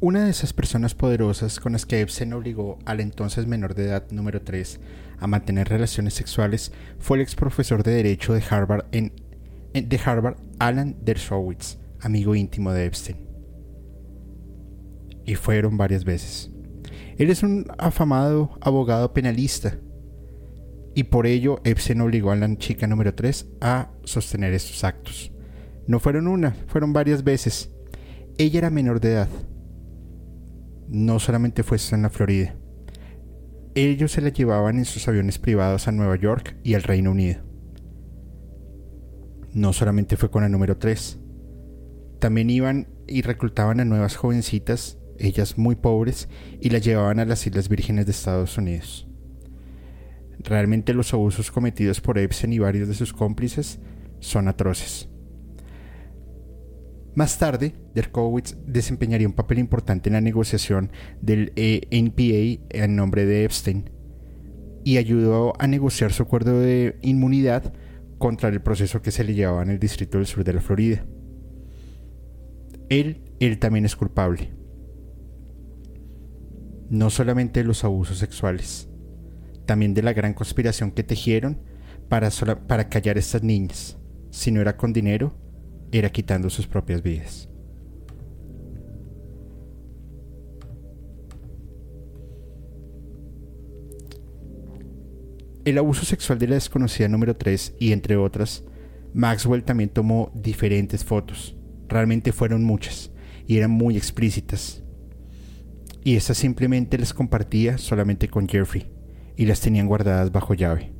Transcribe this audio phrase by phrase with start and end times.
[0.00, 4.04] Una de esas personas poderosas con las que Epstein obligó al entonces menor de edad
[4.12, 4.78] número 3
[5.18, 9.12] a mantener relaciones sexuales fue el ex profesor de Derecho de Harvard, en,
[9.74, 13.16] de Harvard Alan Dershowitz, amigo íntimo de Epstein.
[15.24, 16.52] Y fueron varias veces.
[17.16, 19.78] Él es un afamado abogado penalista
[20.94, 25.32] y por ello Epstein obligó a la chica número 3 a sostener estos actos.
[25.88, 27.72] No fueron una, fueron varias veces.
[28.36, 29.28] Ella era menor de edad.
[30.88, 32.56] No solamente fue en la Florida.
[33.74, 37.42] Ellos se la llevaban en sus aviones privados a Nueva York y al Reino Unido.
[39.52, 41.18] No solamente fue con la número 3.
[42.20, 46.28] También iban y reclutaban a nuevas jovencitas, ellas muy pobres,
[46.60, 49.06] y las llevaban a las Islas Vírgenes de Estados Unidos.
[50.38, 53.78] Realmente los abusos cometidos por Epstein y varios de sus cómplices
[54.20, 55.10] son atroces.
[57.18, 63.26] Más tarde, Derkowitz desempeñaría un papel importante en la negociación del eh, NPA en nombre
[63.26, 63.90] de Epstein
[64.84, 67.74] y ayudó a negociar su acuerdo de inmunidad
[68.18, 71.04] contra el proceso que se le llevaba en el Distrito del Sur de la Florida.
[72.88, 74.52] Él, él también es culpable.
[76.88, 78.88] No solamente de los abusos sexuales,
[79.66, 81.62] también de la gran conspiración que tejieron
[82.08, 82.30] para,
[82.68, 83.98] para callar a estas niñas.
[84.30, 85.47] Si no era con dinero,
[85.92, 87.48] era quitando sus propias vidas.
[95.64, 98.64] El abuso sexual de la desconocida número 3 y entre otras,
[99.12, 101.56] Maxwell también tomó diferentes fotos.
[101.88, 103.10] Realmente fueron muchas
[103.46, 104.82] y eran muy explícitas.
[106.04, 108.86] Y esas simplemente las compartía solamente con Jeffrey
[109.36, 110.92] y las tenían guardadas bajo llave.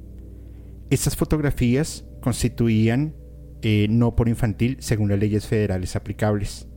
[0.91, 3.15] Estas fotografías constituían
[3.63, 6.69] eh, no por infantil según las leyes federales aplicables.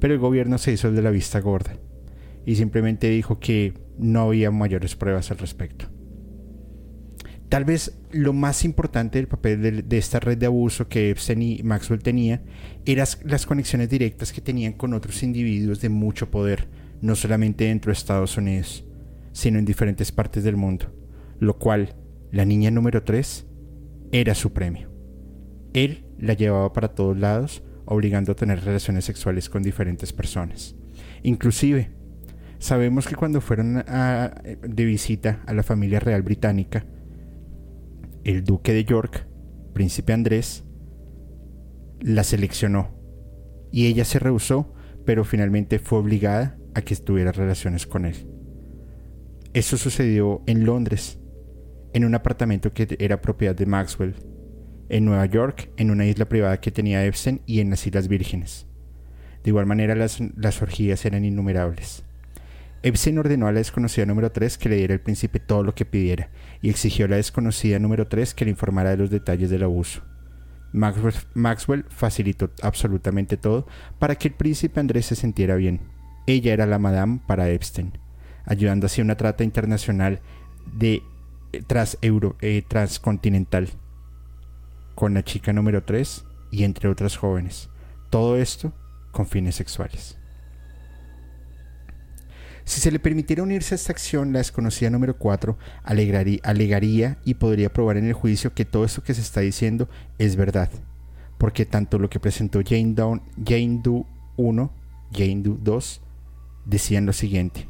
[0.00, 1.76] Pero el gobierno se hizo el de la vista gorda
[2.44, 5.86] y simplemente dijo que no había mayores pruebas al respecto.
[7.48, 11.62] Tal vez lo más importante del papel de, esta red de abuso que Epstein y
[11.62, 12.42] Maxwell tenía
[12.84, 16.68] eran las conexiones directas que tenían con otros individuos de mucho poder,
[17.00, 18.84] no solamente dentro de Estados Unidos,
[19.32, 20.92] sino en diferentes partes del mundo,
[21.38, 21.94] lo cual
[22.32, 23.46] la niña número 3
[24.12, 24.90] era su premio.
[25.72, 30.74] Él la llevaba para todos lados, obligando a tener relaciones sexuales con diferentes personas.
[31.22, 31.90] Inclusive,
[32.58, 36.84] sabemos que cuando fueron de visita a la familia real británica,
[38.24, 39.26] el duque de York,
[39.72, 40.64] príncipe Andrés,
[42.00, 42.90] la seleccionó
[43.72, 44.74] y ella se rehusó,
[45.04, 48.26] pero finalmente fue obligada a que tuviera relaciones con él.
[49.54, 51.18] Eso sucedió en Londres,
[51.94, 54.14] en un apartamento que era propiedad de Maxwell,
[54.88, 58.66] en Nueva York, en una isla privada que tenía Epstein y en las Islas Vírgenes.
[59.44, 62.04] De igual manera las, las orgías eran innumerables.
[62.82, 65.84] Epstein ordenó a la desconocida número 3 que le diera al príncipe todo lo que
[65.84, 66.30] pidiera
[66.62, 70.02] y exigió a la desconocida número 3 que le informara de los detalles del abuso.
[70.72, 73.66] Maxwell, facilitó absolutamente todo
[73.98, 75.80] para que el príncipe Andrés se sintiera bien.
[76.26, 77.92] Ella era la madame para Epstein,
[78.44, 80.20] ayudando así una trata internacional
[80.76, 81.02] de
[81.52, 83.70] eh, tras euro, eh, transcontinental
[84.98, 87.68] con la chica número 3 y entre otras jóvenes.
[88.10, 88.72] Todo esto
[89.12, 90.18] con fines sexuales.
[92.64, 97.72] Si se le permitiera unirse a esta acción, la desconocida número 4 alegaría y podría
[97.72, 99.88] probar en el juicio que todo esto que se está diciendo
[100.18, 100.68] es verdad,
[101.38, 104.04] porque tanto lo que presentó Jane, Doe, Jane Doe
[104.36, 104.72] 1,
[105.12, 106.00] Jane Doe 2
[106.66, 107.68] decían lo siguiente.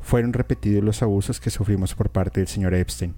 [0.00, 3.14] Fueron repetidos los abusos que sufrimos por parte del señor Epstein.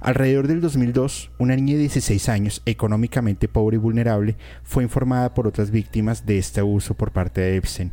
[0.00, 5.46] Alrededor del 2002, una niña de 16 años, económicamente pobre y vulnerable, fue informada por
[5.46, 7.92] otras víctimas de este abuso por parte de Epstein.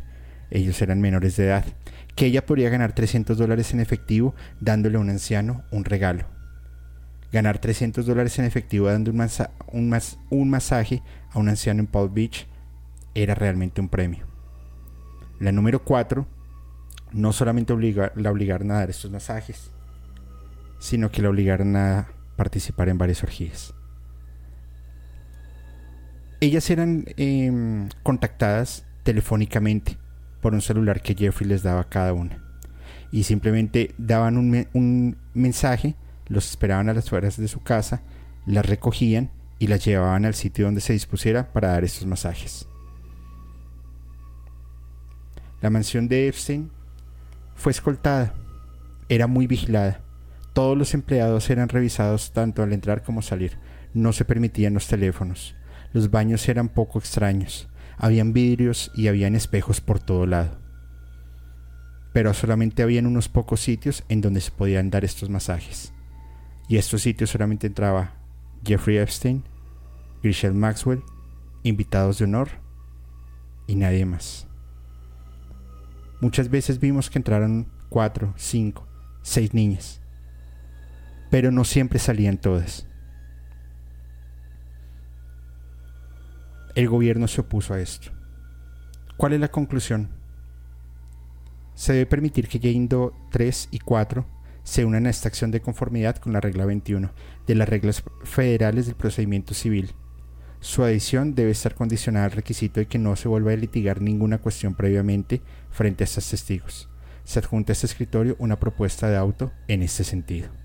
[0.50, 1.64] Ellos eran menores de edad
[2.14, 6.26] que ella podría ganar 300 dólares en efectivo dándole a un anciano un regalo.
[7.32, 12.46] Ganar 300 dólares en efectivo dando un, masaje a un anciano en Palm Beach
[13.14, 14.26] era realmente un premio.
[15.40, 16.26] La número 4
[17.12, 17.74] no solamente
[18.14, 19.72] la obligaron a dar estos masajes,
[20.78, 23.74] sino que la obligaron a participar en varias orgías.
[26.40, 29.96] Ellas eran em, contactadas telefónicamente
[30.42, 32.42] por un celular que Jeffrey les daba a cada una.
[33.10, 35.94] Y simplemente daban un, mensaje,
[36.26, 38.02] los esperaban a las fuerzas de su casa,
[38.44, 42.68] las recogían y las llevaban al sitio donde se dispusiera para dar estos masajes.
[45.62, 46.70] La mansión de Epstein
[47.54, 48.34] fue escoltada,
[49.08, 50.03] era muy vigilada.
[50.54, 53.58] Todos los empleados eran revisados tanto al entrar como salir.
[53.92, 55.54] No se permitían los teléfonos.
[55.92, 57.68] Los baños eran poco extraños.
[57.98, 60.58] Habían vidrios y habían espejos por todo lado.
[62.14, 65.92] pero solamente habían unos pocos sitios en donde se podían dar estos masajes.
[66.68, 68.14] Y estos sitios solamente entraba
[68.64, 69.42] Jeffrey Epstein,
[70.22, 71.02] Griselle Maxwell,
[71.64, 72.50] invitados de honor
[73.66, 74.46] y nadie más.
[76.20, 78.86] Muchas veces vimos que entraron cuatro, cinco,
[79.22, 80.00] seis niñas,
[81.34, 82.86] pero no siempre salían todas.
[86.76, 88.12] El gobierno se opuso a esto.
[89.16, 90.10] ¿Cuál es la conclusión?
[91.74, 94.24] Se debe permitir que Jane Doe 3 y 4
[94.62, 97.10] se unan a esta acción de conformidad con la regla 21
[97.48, 99.90] de las reglas federales del procedimiento civil.
[100.60, 104.38] Su adición debe estar condicionada al requisito de que no se vuelva a litigar ninguna
[104.38, 105.42] cuestión previamente
[105.72, 106.88] frente a estos testigos.
[107.24, 110.62] Se adjunta a este escritorio una propuesta de auto en este sentido.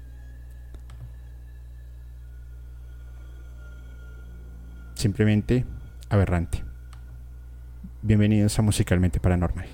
[4.99, 5.63] Simplemente
[6.09, 6.61] aberrante.
[8.01, 9.65] Bienvenidos a Musicalmente Paranormal.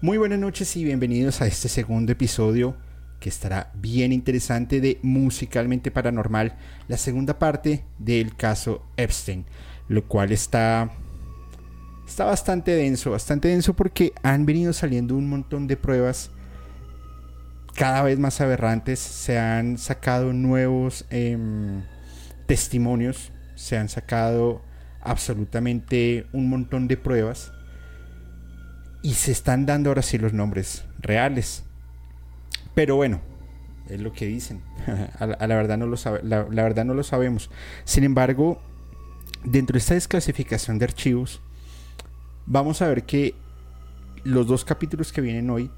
[0.00, 2.76] Muy buenas noches y bienvenidos a este segundo episodio
[3.22, 6.56] que estará bien interesante de Musicalmente Paranormal,
[6.88, 9.44] la segunda parte del caso Epstein,
[9.88, 10.90] lo cual está
[12.04, 16.32] está bastante denso, bastante denso porque han venido saliendo un montón de pruebas
[17.74, 21.84] cada vez más aberrantes, se han sacado nuevos em,
[22.46, 24.62] testimonios, se han sacado
[25.00, 27.52] absolutamente un montón de pruebas
[29.00, 31.62] y se están dando ahora sí los nombres reales.
[32.74, 33.20] Pero bueno,
[33.88, 34.62] es lo que dicen.
[35.20, 37.50] la, verdad no lo la, verdad no lo sabemos.
[37.84, 38.60] Sin embargo,
[39.44, 41.40] dentro de esta desclasificación de archivos,
[42.46, 43.34] vamos a ver que
[44.24, 45.70] los dos capítulos que vienen hoy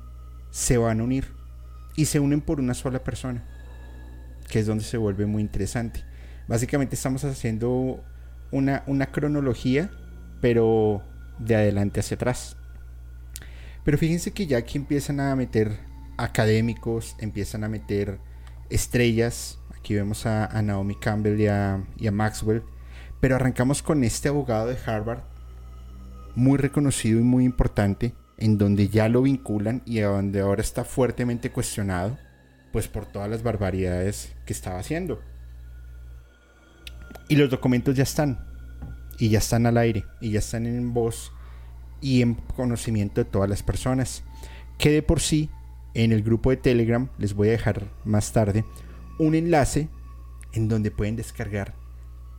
[0.50, 1.26] se van a unir
[1.96, 3.44] y se unen por una sola persona,
[4.48, 6.04] que es donde se vuelve muy interesante.
[6.46, 8.04] Básicamente estamos haciendo
[8.50, 9.90] una, una cronología,
[10.40, 11.02] pero
[11.38, 12.56] de adelante hacia atrás.
[13.84, 15.78] Pero fíjense que ya aquí empiezan a meter
[16.16, 18.18] académicos, empiezan a meter
[18.70, 19.58] estrellas.
[19.76, 22.62] Aquí vemos a, Naomi Campbell y a, y a Maxwell.
[23.20, 25.20] Pero arrancamos con este abogado de Harvard,
[26.34, 30.84] muy reconocido y muy importante, en donde ya lo vinculan y a donde ahora está
[30.84, 32.18] fuertemente cuestionado,
[32.72, 35.22] pues por todas las barbaridades que estaba haciendo.
[37.28, 38.44] Y los documentos ya están,
[39.18, 41.32] y ya están al aire, y ya están en voz
[42.00, 44.24] y en conocimiento de todas las personas,
[44.76, 45.48] que de por sí
[45.94, 48.64] en el grupo de Telegram, les voy a dejar más tarde,
[49.18, 49.88] un enlace
[50.52, 51.74] en donde pueden descargar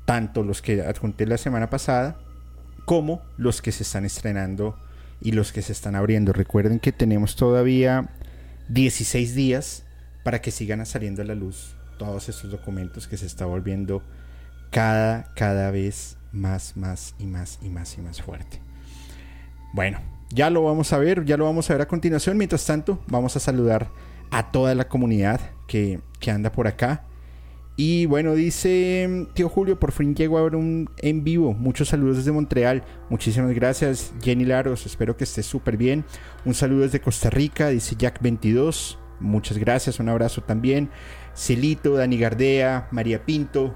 [0.06, 2.20] tanto los que adjunté la semana pasada
[2.86, 4.78] como los que se están estrenando
[5.22, 6.34] y los que se están abriendo.
[6.34, 8.10] Recuerden que tenemos todavía
[8.70, 9.86] 16 días
[10.24, 14.04] para que sigan saliendo a la luz todos estos documentos que se está volviendo
[14.72, 18.60] cada, cada vez más, más y más y más y más fuerte.
[19.74, 20.00] Bueno,
[20.30, 22.38] ya lo vamos a ver, ya lo vamos a ver a continuación.
[22.38, 23.90] Mientras tanto, vamos a saludar
[24.32, 27.06] a toda la comunidad que, anda por acá.
[27.78, 31.54] Y bueno, dice tío Julio, por fin llego a ver un en vivo.
[31.54, 32.84] Muchos saludos desde Montreal.
[33.10, 34.86] Muchísimas gracias, Jenny Laros.
[34.86, 36.06] Espero que esté súper bien.
[36.46, 38.98] Un saludo desde Costa Rica, dice Jack22.
[39.20, 40.90] Muchas gracias, un abrazo también.
[41.36, 43.76] Celito, Dani Gardea, María Pinto,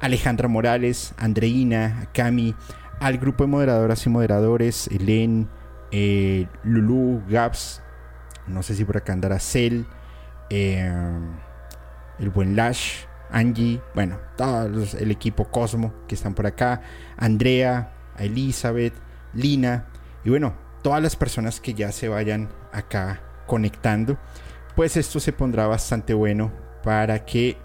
[0.00, 2.54] Alejandra Morales, Andreina, Cami,
[3.00, 5.48] al grupo de moderadoras y moderadores, Elen,
[5.90, 7.82] eh, Lulu, Gaps,
[8.46, 9.86] no sé si por acá andará Cel,
[10.50, 10.90] eh,
[12.18, 16.80] el buen Lash, Angie, bueno, todo el equipo Cosmo que están por acá,
[17.16, 18.94] Andrea, Elizabeth,
[19.34, 19.86] Lina,
[20.24, 24.18] y bueno, todas las personas que ya se vayan acá conectando,
[24.74, 26.52] pues esto se pondrá bastante bueno
[26.82, 27.58] para que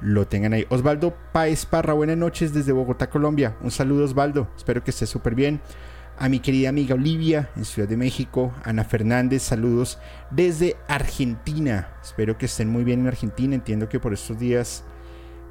[0.00, 0.66] lo tengan ahí.
[0.68, 3.56] Osvaldo Paez Parra, buenas noches desde Bogotá, Colombia.
[3.62, 5.60] Un saludo Osvaldo, espero que esté súper bien.
[6.18, 9.98] A mi querida amiga Olivia en Ciudad de México, Ana Fernández, saludos
[10.30, 11.88] desde Argentina.
[12.02, 13.54] Espero que estén muy bien en Argentina.
[13.54, 14.84] Entiendo que por estos días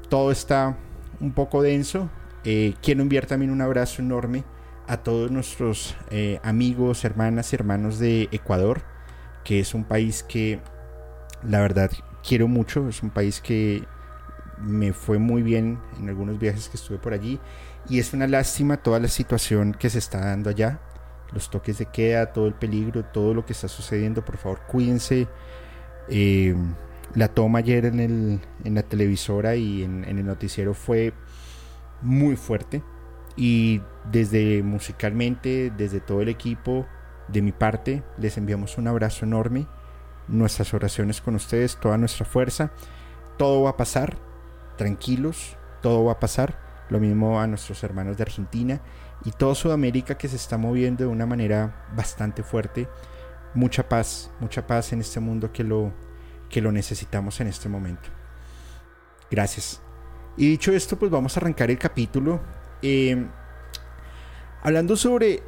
[0.08, 0.76] todo está
[1.18, 2.08] un poco denso.
[2.44, 4.44] Eh, quiero enviar también un abrazo enorme
[4.86, 8.82] a todos nuestros eh, amigos, hermanas y hermanos de Ecuador,
[9.44, 10.60] que es un país que
[11.42, 11.90] la verdad
[12.26, 12.88] quiero mucho.
[12.88, 13.84] Es un país que
[14.62, 17.40] me fue muy bien en algunos viajes que estuve por allí
[17.88, 20.80] y es una lástima toda la situación que se está dando allá,
[21.32, 25.28] los toques de queda, todo el peligro, todo lo que está sucediendo, por favor cuídense.
[26.08, 26.54] Eh,
[27.14, 31.12] la toma ayer en, el, en la televisora y en, el noticiero fue
[32.02, 32.82] muy fuerte
[33.36, 36.86] y desde musicalmente, desde todo el equipo,
[37.28, 39.66] de mi parte, les enviamos un abrazo enorme,
[40.28, 42.72] nuestras oraciones con ustedes, toda nuestra fuerza.
[43.36, 44.16] Todo va a pasar,
[44.80, 46.58] tranquilos, todo va a pasar.
[46.88, 48.80] Lo mismo a nuestros hermanos de Argentina
[49.26, 52.88] y toda Sudamérica que se está moviendo de una manera bastante fuerte.
[53.52, 55.92] Mucha paz, mucha paz en este mundo que lo,
[56.48, 58.08] que lo necesitamos en este momento.
[59.30, 59.82] Gracias.
[60.38, 62.40] Y dicho esto, pues vamos a arrancar el capítulo.
[62.80, 63.26] Eh,
[64.62, 65.42] hablando sobre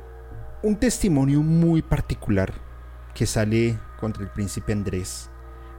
[0.63, 2.53] un testimonio muy particular
[3.15, 5.31] que sale contra el príncipe Andrés,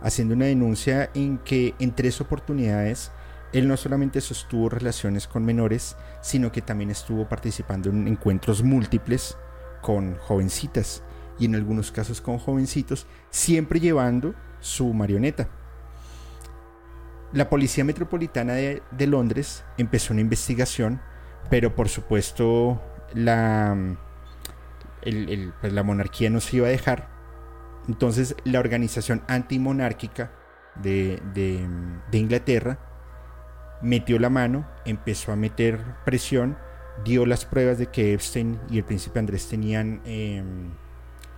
[0.01, 3.11] haciendo una denuncia en que en tres oportunidades
[3.53, 9.37] él no solamente sostuvo relaciones con menores, sino que también estuvo participando en encuentros múltiples
[9.81, 11.03] con jovencitas
[11.37, 15.49] y en algunos casos con jovencitos, siempre llevando su marioneta.
[17.31, 21.01] La Policía Metropolitana de, Londres empezó una investigación,
[21.49, 22.81] pero por supuesto
[23.13, 23.97] la,
[25.01, 27.09] pues la monarquía no se iba a dejar.
[27.87, 30.31] Entonces la organización antimonárquica
[30.75, 32.79] de, de Inglaterra
[33.83, 36.57] metió la mano, empezó a meter presión,
[37.03, 40.71] dio las pruebas de que Epstein y el príncipe Andrés tenían em,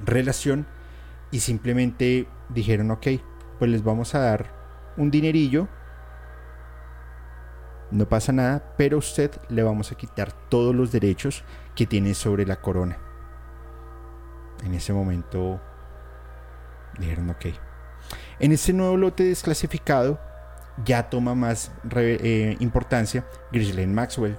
[0.06, 0.68] relación
[1.32, 3.08] y simplemente dijeron, ok,
[3.60, 4.46] pues les vamos a dar
[4.96, 5.68] un dinerillo,
[7.92, 11.44] no pasa nada, pero a usted le vamos a quitar todos los derechos
[11.76, 12.98] que tiene sobre la corona.
[14.64, 15.60] En ese momento
[17.00, 17.46] dijeron, ok.
[18.40, 20.20] En ese nuevo lote desclasificado,
[20.84, 24.38] ya toma más eh, importancia Ghislaine Maxwell,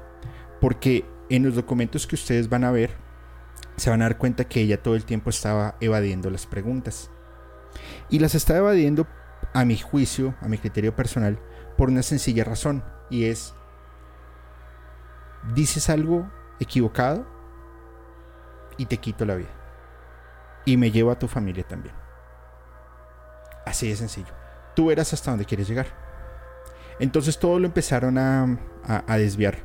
[0.61, 2.91] porque en los documentos que ustedes van a ver,
[3.77, 7.11] se van a dar cuenta que ella todo el tiempo estaba evadiendo las preguntas.
[8.09, 9.07] Y las está evadiendo,
[9.53, 11.39] a mi juicio, a mi criterio personal,
[11.77, 13.55] por una sencilla razón, y es,
[15.55, 17.27] dices algo equivocado
[18.77, 19.51] y te quito la vida.
[20.65, 21.95] Y me llevo a tu familia también.
[23.65, 24.33] Así de sencillo.
[24.75, 26.06] Tú verás hasta dónde quieres llegar.
[26.99, 28.59] Entonces todo lo empezaron a,
[29.17, 29.59] desviar.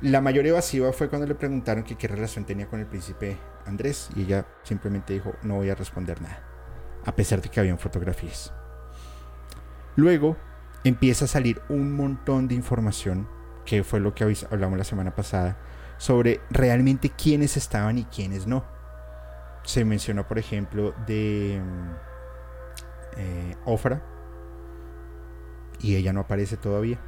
[0.00, 4.10] La mayor evasiva fue cuando le preguntaron que qué relación tenía con el príncipe Andrés
[4.16, 6.42] y ella simplemente dijo no voy a responder nada,
[7.04, 8.52] a pesar de que habían fotografías.
[9.94, 10.36] Luego
[10.84, 13.28] empieza a salir un montón de información,
[13.64, 15.56] que fue lo que hablamos la semana pasada,
[15.98, 18.64] sobre realmente quiénes estaban y quiénes no.
[19.62, 21.62] Se mencionó, por ejemplo, de
[23.16, 24.02] eh, Ofra,
[25.82, 26.98] y ella no aparece todavía.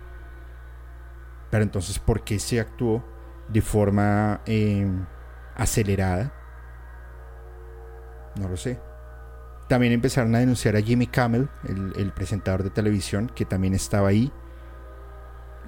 [1.51, 3.05] Pero entonces, ¿por qué se actuó
[3.49, 5.07] de forma em,
[5.55, 6.33] acelerada?
[8.37, 8.81] No lo sé.
[9.69, 14.31] También empezaron a denunciar a Jimmy Campbell, el, presentador de televisión, que también estaba ahí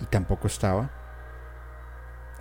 [0.00, 0.90] y tampoco estaba.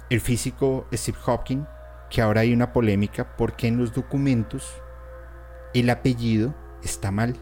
[0.10, 1.68] El físico Steve Hopkins,
[2.10, 4.82] que ahora hay una polémica porque en los documentos
[5.74, 6.54] el apellido
[6.84, 7.36] está mal.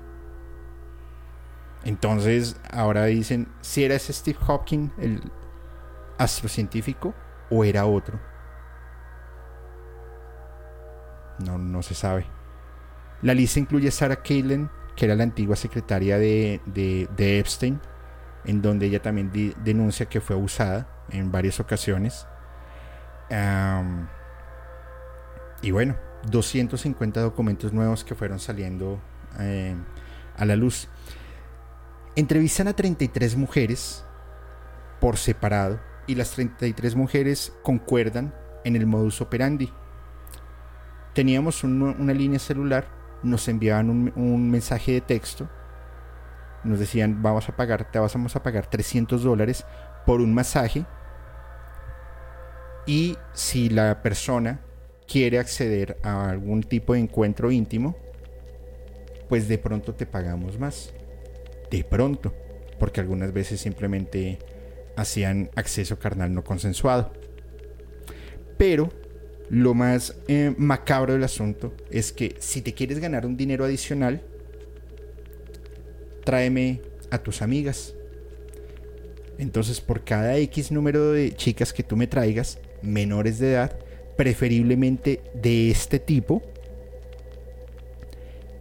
[1.85, 5.21] Entonces, ahora dicen si era ese Steve Hawking, el
[6.17, 7.13] astrocientífico,
[7.49, 8.19] o era otro.
[11.39, 12.25] No, no se sabe.
[13.21, 17.79] La lista incluye a Sarah Kalen, que era la antigua secretaria de, de, Epstein,
[18.45, 19.31] en donde ella también
[19.63, 22.27] denuncia que fue abusada en varias ocasiones.
[25.61, 25.95] y bueno,
[26.29, 28.99] 250 documentos nuevos que fueron saliendo
[29.39, 29.75] eh,
[30.37, 30.89] a la luz.
[32.15, 34.05] Entrevistan a 33 mujeres
[35.01, 39.73] por separado y las 33 mujeres concuerdan en el modus operandi.
[41.15, 42.87] Teníamos una línea celular,
[43.23, 45.49] nos enviaban un, mensaje de texto,
[46.63, 49.65] nos decían vamos a pagar, te vamos a pagar 300 dólares
[50.05, 50.85] por un masaje
[52.85, 54.59] y si la persona
[55.07, 57.95] quiere acceder a algún tipo de encuentro íntimo,
[59.29, 60.93] pues de pronto te pagamos más
[61.77, 62.31] de pronto,
[62.77, 64.37] porque algunas veces simplemente
[64.95, 67.11] hacían acceso carnal no consensuado.
[68.59, 68.91] Pero
[69.49, 74.21] lo más eh, macabro del asunto es que si te quieres ganar un dinero adicional,
[76.23, 77.95] tráeme a tus amigas.
[79.39, 83.79] Entonces, por cada X número de chicas que tú me traigas, menores de edad,
[84.15, 86.43] preferiblemente de este tipo,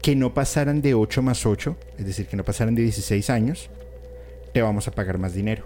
[0.02, 3.71] que no pasaran de 8 más 8, es decir, que no pasaran de 16 años,
[4.52, 5.64] te vamos a pagar más dinero.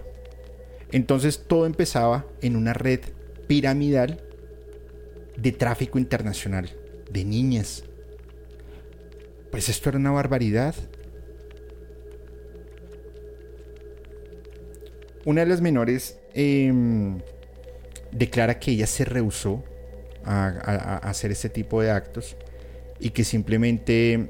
[0.91, 3.01] Entonces todo empezaba en una red
[3.47, 4.21] piramidal
[5.35, 6.69] de tráfico internacional,
[7.11, 7.83] de niñas.
[9.51, 10.75] Pues esto era una barbaridad.
[15.27, 17.19] una de las menores em,
[18.13, 19.61] declara que ella se rehusó
[20.23, 22.37] a, hacer este tipo de actos
[22.99, 24.29] y que simplemente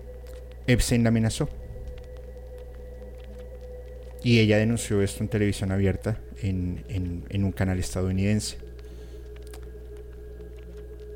[0.68, 1.50] Epstein la amenazó.
[4.24, 6.84] Y ella denunció esto en televisión abierta en,
[7.30, 8.58] en un canal estadounidense.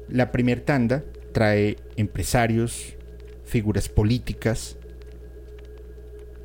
[0.08, 2.96] La primer tanda trae empresarios,
[3.46, 4.78] figuras políticas,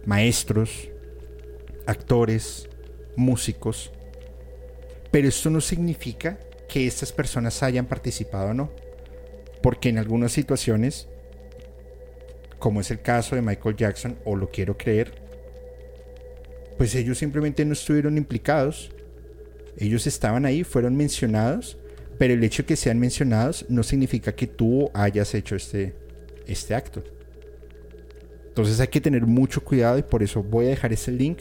[0.05, 0.89] maestros,
[1.87, 2.69] actores,
[3.17, 3.93] músicos.
[5.11, 8.86] Pero esto no significa que estas personas hayan participado o no.
[9.67, 11.09] Porque en algunas situaciones,
[12.61, 15.21] como es el caso de Michael Jackson, o lo quiero creer,
[16.79, 18.93] pues ellos simplemente no estuvieron implicados.
[19.77, 21.79] Ellos estaban ahí, fueron mencionados,
[22.17, 25.97] pero el hecho de que sean mencionados no significa que tú hayas hecho este,
[26.47, 27.03] este acto.
[28.47, 31.41] Entonces hay que tener mucho cuidado y por eso voy a dejar ese link.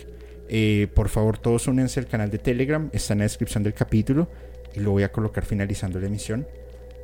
[0.49, 4.31] Eh, por favor, todos únense al canal de Telegram, está en la descripción del capítulo
[4.73, 6.47] y lo voy a colocar finalizando la emisión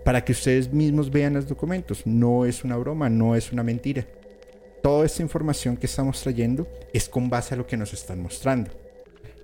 [0.03, 2.05] para que ustedes mismos vean los documentos.
[2.05, 4.05] No es una broma, no es una mentira.
[4.81, 8.72] Toda esta información que estamos trayendo es con base a lo que nos están mostrando.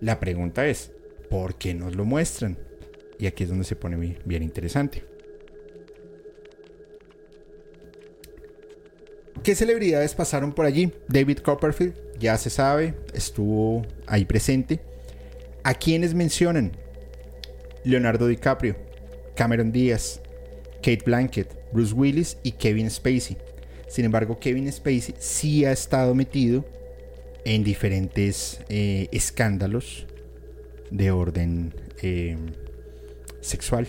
[0.01, 0.91] La pregunta es,
[1.29, 2.57] ¿por qué nos lo muestran?
[3.19, 5.03] Y aquí es donde se pone bien interesante.
[9.43, 10.91] ¿Qué celebridades pasaron por allí?
[11.07, 14.81] David Copperfield, ya se sabe, estuvo ahí presente.
[15.63, 16.71] ¿A quiénes mencionan?
[17.83, 18.75] Leonardo DiCaprio,
[19.35, 20.21] Cameron Díaz,
[20.87, 23.35] Kate Blanket, Bruce Willis y Kevin Spacey.
[23.89, 26.63] Sin embargo, Kevin Spacey sí ha estado metido
[27.43, 30.07] en diferentes eh, escándalos
[30.89, 32.37] de orden eh,
[33.41, 33.85] sexual.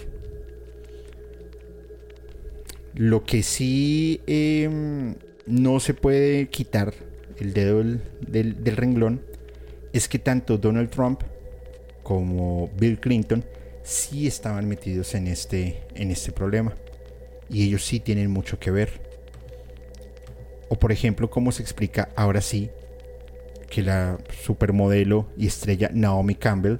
[2.95, 5.15] Lo que sí em,
[5.47, 6.95] no se puede quitar
[7.39, 9.23] el dedo del, del, renglón
[9.93, 11.23] es que tanto Donald Trump
[12.03, 13.45] como Bill Clinton
[13.85, 16.75] sí estaban metidos en este, en este problema.
[17.51, 19.01] Y ellos sí tienen mucho que ver.
[20.69, 22.71] O por ejemplo, cómo se explica ahora sí
[23.71, 26.79] que la supermodelo y estrella Naomi Campbell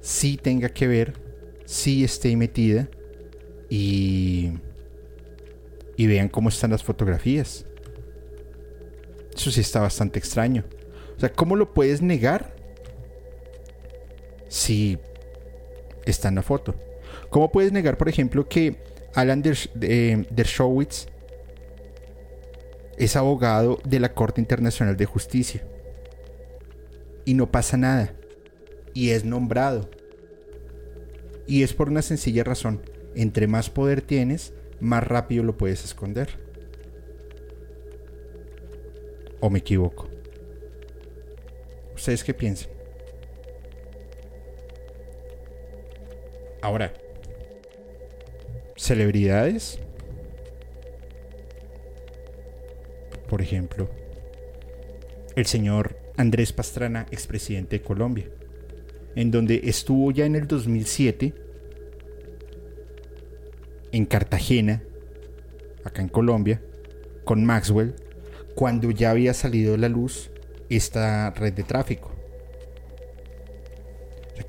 [0.00, 1.14] sí tenga que ver,
[1.64, 2.88] sí esté metida
[3.68, 4.52] y,
[5.96, 7.66] y vean cómo están las fotografías.
[9.34, 10.64] Eso sí está bastante extraño.
[11.16, 12.54] O sea, ¿cómo lo puedes negar
[14.54, 14.98] si
[16.06, 16.74] está en la foto.
[17.28, 18.76] ¿Cómo puedes negar, por ejemplo, que
[19.14, 21.06] Alan Dershowitz
[22.98, 25.66] es abogado de la Corte Internacional de Justicia?
[27.24, 28.14] Y no pasa nada.
[28.92, 29.88] Y es nombrado.
[31.46, 32.82] Y es por una sencilla razón.
[33.14, 36.40] Entre más poder tienes, más rápido lo puedes esconder.
[39.40, 40.08] ¿O me equivoco?
[41.94, 42.70] ¿Ustedes qué piensan?
[46.62, 46.92] Ahora,
[48.84, 49.78] celebridades.
[53.28, 53.88] Por ejemplo,
[55.34, 58.26] el señor Andrés Pastrana, expresidente de Colombia,
[59.16, 61.34] en donde estuvo ya en el 2007
[63.92, 64.82] en Cartagena,
[65.84, 66.60] acá en Colombia,
[67.24, 67.94] con Maxwell,
[68.54, 70.30] cuando ya había salido a la luz
[70.68, 72.12] esta red de tráfico.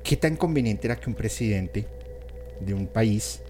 [0.02, 1.86] ¿Qué tan conveniente era que un presidente
[2.60, 3.42] de un país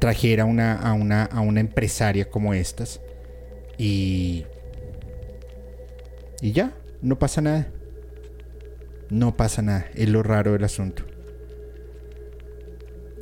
[0.00, 3.00] trajera una, a, una, a una empresaria como estas
[3.78, 4.44] y,
[6.40, 7.68] y ya, no pasa nada.
[9.10, 11.04] No pasa nada, es lo raro del asunto.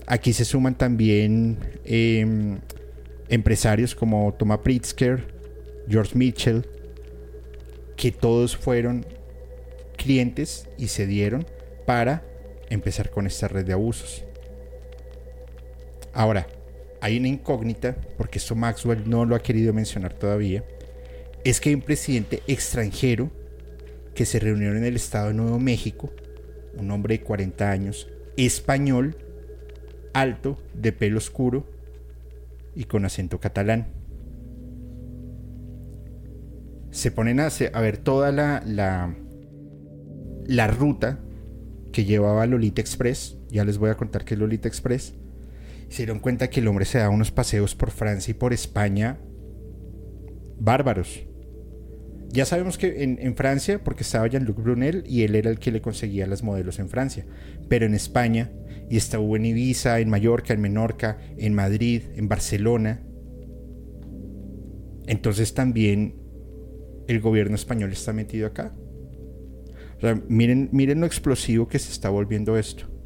[0.07, 2.59] Aquí se suman también em,
[3.29, 5.35] empresarios como Thomas Pritzker,
[5.89, 6.67] George Mitchell,
[7.97, 9.05] que todos fueron
[9.97, 11.47] clientes y se dieron
[11.87, 12.23] para
[12.71, 14.25] empezar con esta red de abusos.
[16.13, 16.47] Ahora,
[17.01, 20.65] hay una incógnita, porque esto Maxwell no lo ha querido mencionar todavía,
[21.45, 23.31] es que hay un presidente extranjero
[24.15, 26.11] que se reunió en el estado de Nuevo México,
[26.77, 29.17] un hombre de 40 años, español,
[30.13, 31.67] alto, de pelo oscuro
[32.75, 33.89] y con acento catalán.
[36.91, 39.15] Se ponen a, a ver toda la, la,
[40.47, 41.21] la ruta
[41.93, 43.37] que llevaba Lolita Express.
[43.51, 45.15] Ya les voy a contar qué es Lolita Express
[45.89, 49.19] se dieron cuenta que el hombre se da unos paseos por Francia y por España
[50.59, 51.25] bárbaros.
[52.31, 55.81] Ya sabemos que en, Francia, porque estaba Jean-Luc Brunel y él era el que le
[55.81, 57.25] conseguía las modelos en Francia,
[57.69, 58.53] pero en España,
[58.91, 63.03] y estuvo en Ibiza, en Mallorca, en Menorca, en Madrid, en Barcelona.
[65.07, 66.21] Entonces también
[67.07, 68.77] el gobierno español está metido acá.
[70.29, 72.98] miren, miren lo explosivo que se está volviendo esto.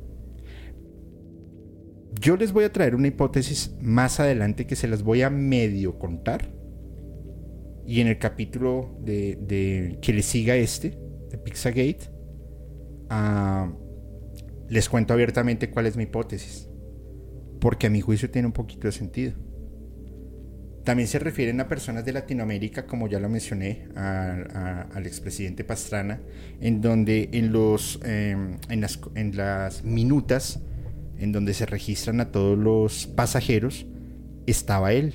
[2.22, 5.98] Yo les voy a traer una hipótesis más adelante que se las voy a medio
[5.98, 6.48] contar.
[7.84, 10.96] Y en el capítulo de, que le siga este,
[11.30, 12.12] de Pixagate,
[13.10, 13.72] uh,
[14.68, 16.68] les cuento abiertamente cuál es mi hipótesis.
[17.60, 19.32] Porque a mi juicio tiene un poquito de sentido.
[20.84, 26.20] También se refieren a personas de Latinoamérica, como ya lo mencioné, al expresidente Pastrana,
[26.60, 30.60] en donde en, los, em, en, las, en las minutas
[31.22, 33.86] en donde se registran a todos los pasajeros,
[34.46, 35.14] estaba él.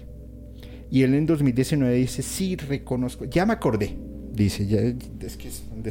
[0.90, 3.98] Y él en 2019 dice, sí, reconozco, ya me acordé,
[4.32, 5.84] dice, ya, es que son.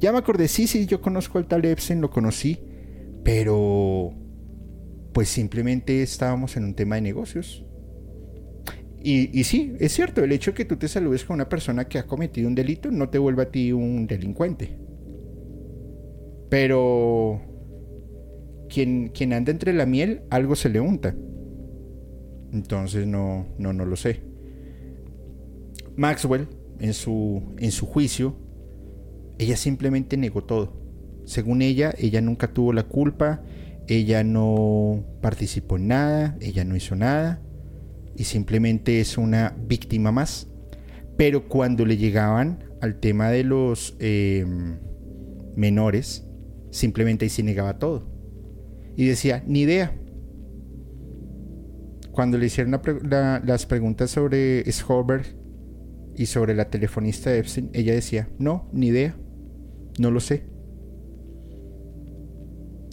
[0.00, 2.58] Ya me acordé, sí, sí, yo conozco al tal Epstein, lo conocí,
[3.22, 4.12] pero
[5.12, 7.64] pues simplemente estábamos en un tema de negocios.
[9.04, 11.86] Y, y, sí, es cierto, el hecho de que tú te saludes con una persona
[11.86, 14.76] que ha cometido un delito no te vuelve a ti un delincuente.
[16.48, 17.51] Pero
[18.72, 21.14] quien, quien anda entre la miel, algo se le unta.
[22.52, 24.20] Entonces no, no, no lo sé.
[25.96, 28.36] Maxwell, en su, en su juicio,
[29.38, 30.80] ella simplemente negó todo.
[31.24, 33.42] Según ella, ella nunca tuvo la culpa,
[33.86, 37.42] ella no participó en nada, ella no hizo nada
[38.16, 40.48] y simplemente es una víctima más.
[41.16, 44.78] Pero cuando le llegaban al tema de los em,
[45.56, 46.26] menores,
[46.70, 48.11] simplemente ahí se negaba todo.
[48.96, 49.96] Y decía, ni idea.
[52.10, 52.78] Cuando le hicieron
[53.44, 55.24] las preguntas sobre Schoberg
[56.14, 59.16] y sobre la telefonista de Epstein, ella decía, no, ni idea,
[59.98, 60.44] no lo sé.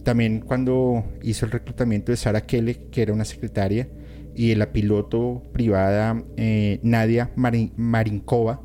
[0.04, 3.88] También cuando hizo el reclutamiento de Sara Kelly, que era una secretaria,
[4.34, 8.62] y la piloto privada eh, Nadia Marinkova,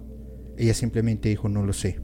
[0.58, 2.00] ella simplemente dijo no lo sé.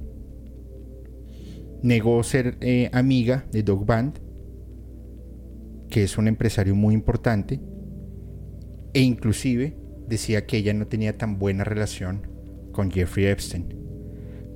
[1.82, 4.20] Negó ser eh, amiga de Doug Band,
[5.92, 7.62] que es un empresario muy importante,
[8.94, 9.78] e inclusive
[10.08, 12.28] decía que ella no tenía tan buena relación
[12.72, 13.78] con Jeffrey Epstein.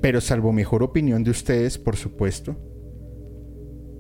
[0.02, 2.58] Pero salvo mejor opinión de ustedes, por supuesto,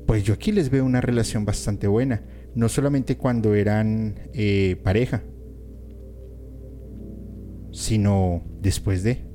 [0.07, 2.23] pues yo aquí les veo una relación bastante buena
[2.55, 5.23] no solamente cuando eran eh, pareja,
[7.71, 9.25] sino después de.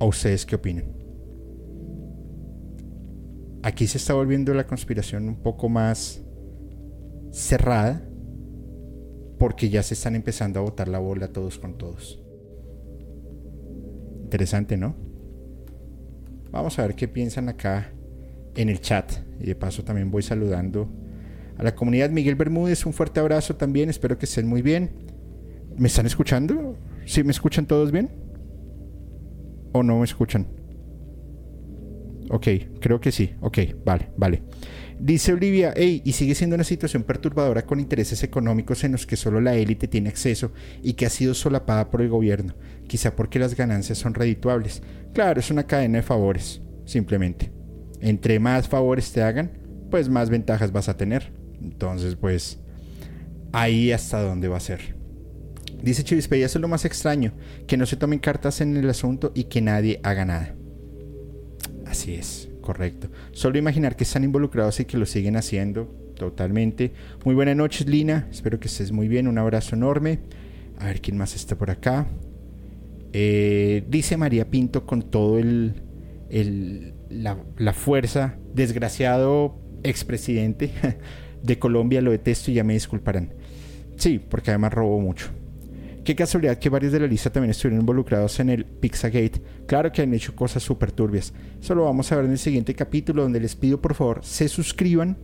[0.00, 0.95] ¿A ustedes qué opinan?
[3.66, 6.22] Aquí se está volviendo la conspiración un poco más
[7.32, 8.00] cerrada
[9.40, 12.22] porque ya se están empezando a botar la bola todos con todos.
[14.22, 14.94] Interesante, ¿no?
[16.52, 17.92] Vamos a ver qué piensan acá
[18.54, 19.10] en el chat.
[19.40, 20.88] Y de paso también voy saludando
[21.58, 24.92] a la comunidad Miguel Bermúdez, un fuerte abrazo también, espero que estén muy bien.
[25.76, 26.76] ¿Me están escuchando?
[27.04, 28.10] ¿Sí me escuchan todos bien?
[29.72, 30.55] ¿O no me escuchan?
[32.30, 32.48] Ok,
[32.80, 33.34] creo que sí.
[33.40, 34.42] Ok, vale, vale.
[34.98, 39.16] Dice Olivia, hey, y sigue siendo una situación perturbadora con intereses económicos en los que
[39.16, 42.54] solo la élite tiene acceso y que ha sido solapada por el gobierno,
[42.86, 44.82] quizá porque las ganancias son redituables.
[45.12, 47.52] Claro, es una cadena de favores, simplemente.
[48.00, 49.52] Entre más favores te hagan,
[49.90, 51.30] pues más ventajas vas a tener.
[51.60, 52.58] Entonces, pues,
[53.52, 54.96] ahí hasta dónde va a ser.
[55.82, 57.34] Dice Chivispe, eso es lo más extraño,
[57.66, 60.55] que no se tomen cartas en el asunto y que nadie haga nada.
[61.96, 63.08] Así es, correcto.
[63.32, 66.92] Solo imaginar que están involucrados y que lo siguen haciendo totalmente.
[67.24, 68.28] Muy buenas noches, Lina.
[68.30, 69.26] Espero que estés muy bien.
[69.26, 70.18] Un abrazo enorme.
[70.78, 72.06] A ver quién más está por acá.
[73.14, 75.72] Eh, dice María Pinto con todo el,
[77.08, 78.36] la, la fuerza.
[78.52, 80.72] Desgraciado expresidente.
[81.42, 83.32] de Colombia, lo detesto y ya me disculparán.
[83.96, 85.30] Sí, porque además robó mucho.
[86.06, 89.42] Qué casualidad que varios de la lista también estuvieron involucrados en el Pixagate.
[89.66, 91.32] Claro que han hecho cosas súper turbias.
[91.60, 94.48] Eso lo vamos a ver en el siguiente capítulo donde les pido por favor se
[94.48, 95.18] suscriban,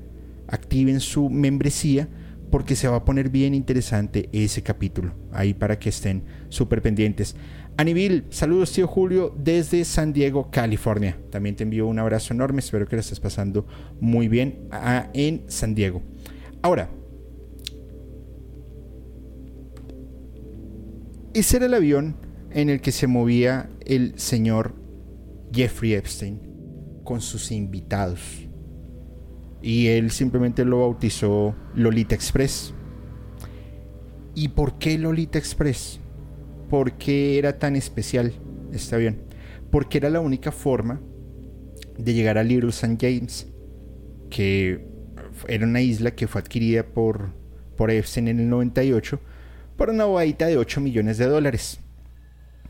[0.49, 2.09] activen su membresía
[2.51, 5.15] porque se va a poner bien interesante ese capítulo.
[5.31, 7.37] Ahí para que estén súper pendientes.
[7.77, 11.17] Anibil, saludos tío Julio desde San Diego, California.
[11.31, 13.69] También te envío un abrazo enorme, espero que la estés pasando
[14.01, 14.69] muy bien
[15.15, 16.03] en San Diego.
[16.61, 16.91] Ahora,
[21.35, 22.17] ese era el avión
[22.51, 24.75] en el que se movía el señor
[25.53, 26.41] Jeffrey Epstein
[27.05, 28.49] con sus invitados.
[29.63, 32.75] Y él simplemente lo bautizó Lolita Express.
[34.35, 36.01] ¿Y por qué Lolita Express?
[36.69, 38.33] ¿Por qué era tan especial
[38.73, 39.19] este avión?
[39.71, 41.01] Porque era la única forma
[41.99, 42.97] de llegar a Little St.
[43.01, 43.47] James,
[44.31, 44.87] que
[45.49, 47.33] era una isla que fue adquirida por,
[47.77, 49.21] por Epstein en el 98
[49.77, 51.81] por una bobadita de 8 millones de dólares.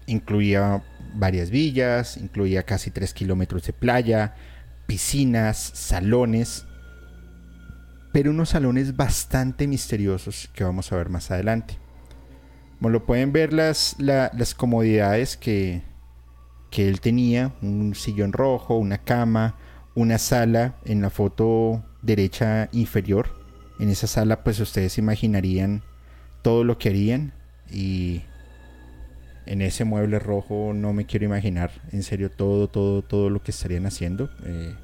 [0.07, 0.83] Incluía
[1.15, 4.35] varias villas, incluía casi 3 kilómetros de playa,
[4.87, 6.67] piscinas, salones,
[8.13, 11.79] pero unos salones bastante misteriosos que vamos a ver más adelante.
[12.79, 15.83] Como lo pueden ver las, las comodidades que,
[16.71, 19.57] que él tenía, un sillón rojo, una cama,
[19.95, 23.41] una sala en la foto derecha inferior.
[23.79, 25.83] En esa sala pues ustedes imaginarían
[26.43, 27.33] todo lo que harían
[27.71, 28.23] y
[29.47, 33.51] en ese mueble rojo no me quiero imaginar en serio todo, todo, todo lo que
[33.51, 34.31] estarían haciendo.
[34.45, 34.75] Eh,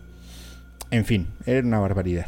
[0.91, 2.27] en fin, era una barbaridad.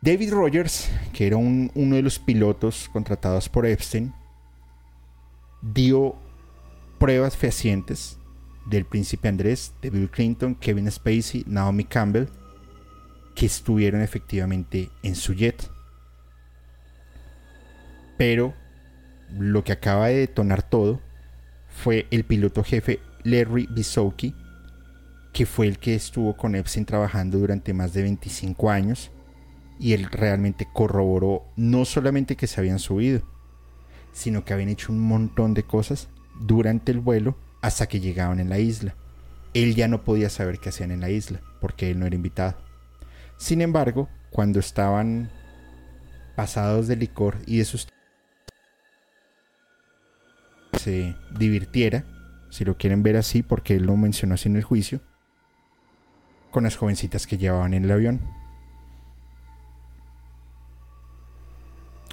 [0.00, 4.12] David Rogers, que era uno de los pilotos contratados por Epstein,
[5.60, 6.14] dio
[6.98, 8.18] pruebas fehacientes
[8.66, 12.28] del príncipe Andrés, de Bill Clinton, Kevin Spacey, Naomi Campbell,
[13.34, 15.68] que estuvieron efectivamente en su jet.
[18.18, 18.52] Pero
[19.30, 21.00] lo que acaba de detonar todo
[21.68, 24.34] fue el piloto jefe Larry Bisowski,
[25.32, 29.10] que fue el que estuvo con Epstein trabajando durante más de 25 años
[29.78, 33.22] y él realmente corroboró no solamente que se habían subido,
[34.12, 36.08] sino que habían hecho un montón de cosas
[36.40, 38.96] durante el vuelo hasta que llegaban en la isla.
[39.54, 42.56] Él ya no podía saber qué hacían en la isla, porque él no era invitado.
[43.36, 45.30] Sin embargo, cuando estaban
[46.34, 47.88] pasados de licor y de sus
[50.74, 52.04] se divirtiera,
[52.50, 55.00] si lo quieren ver así, porque él lo mencionó así en el juicio,
[56.50, 58.20] con las jovencitas que llevaban en el avión.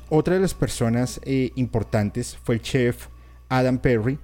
[0.10, 3.08] Otra de las personas eh, importantes fue el chef
[3.50, 4.20] Adam Perry,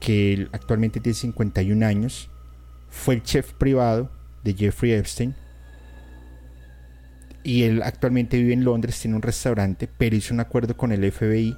[0.00, 2.30] que actualmente tiene 51 años.
[2.90, 4.10] Fue el chef privado
[4.42, 5.34] de Jeffrey Epstein.
[7.44, 11.10] Y él actualmente vive en Londres, tiene un restaurante, pero hizo un acuerdo con el
[11.10, 11.56] FBI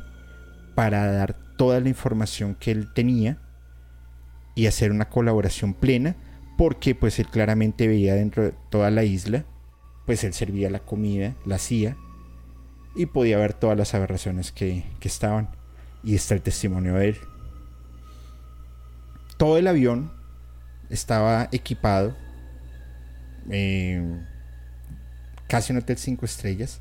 [0.74, 3.36] para dar toda la información que él tenía
[4.54, 6.16] y hacer una colaboración plena,
[6.56, 9.44] porque pues él claramente veía dentro de toda la isla,
[10.06, 11.98] pues él servía la comida, la hacía,
[12.96, 15.50] y podía ver todas las aberraciones que, estaban.
[16.02, 17.18] Y está el testimonio de él.
[19.36, 20.10] Todo el avión
[20.88, 22.16] estaba equipado,
[23.50, 24.18] eh,
[25.46, 26.80] casi un hotel 5 estrellas,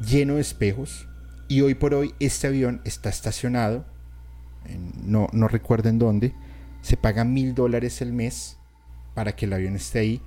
[0.00, 1.08] lleno de espejos.
[1.48, 3.84] Y hoy por hoy este avión está estacionado,
[5.04, 6.34] no, no recuerdo en dónde,
[6.80, 8.58] se paga mil dólares el mes
[9.14, 10.22] para que el avión esté ahí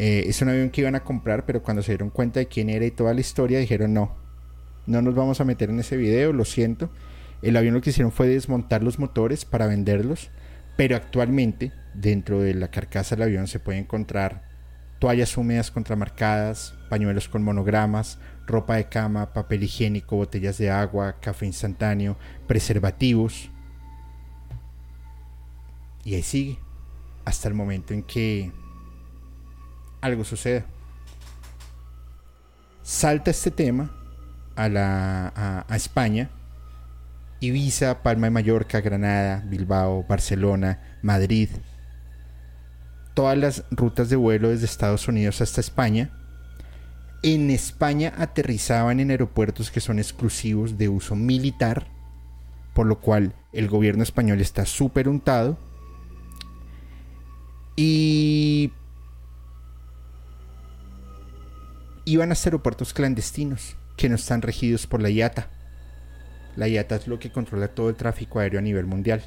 [0.00, 2.70] eh, es un avión que iban a comprar, pero cuando se dieron cuenta de quién
[2.70, 4.14] era y toda la historia, dijeron no,
[4.86, 6.88] no nos vamos a meter en ese video, lo siento.
[7.42, 10.30] El avión lo que hicieron fue desmontar los motores para venderlos,
[10.76, 14.46] pero actualmente dentro de la carcasa del avión se puede encontrar
[15.00, 21.46] toallas húmedas contramarcadas, pañuelos con monogramas, ropa de cama, papel higiénico, botellas de agua, café
[21.46, 23.50] instantáneo, preservativos.
[26.04, 26.58] Y ahí sigue,
[27.24, 28.50] hasta el momento en que
[30.00, 30.64] algo suceda.
[32.82, 33.90] Salta este tema
[34.56, 36.30] a, la, a, España,
[37.40, 41.50] Ibiza, Palma de Mallorca, Granada, Bilbao, Barcelona, Madrid,
[43.12, 46.10] todas las rutas de vuelo desde Estados Unidos hasta España.
[47.22, 51.88] En España aterrizaban en aeropuertos que son exclusivos de uso militar,
[52.74, 55.58] por lo cual el gobierno español está súper untado.
[57.74, 58.72] Y
[62.04, 65.50] iban a aeropuertos clandestinos que no están regidos por la IATA.
[66.56, 69.22] La IATA es lo que controla todo el tráfico aéreo a nivel mundial.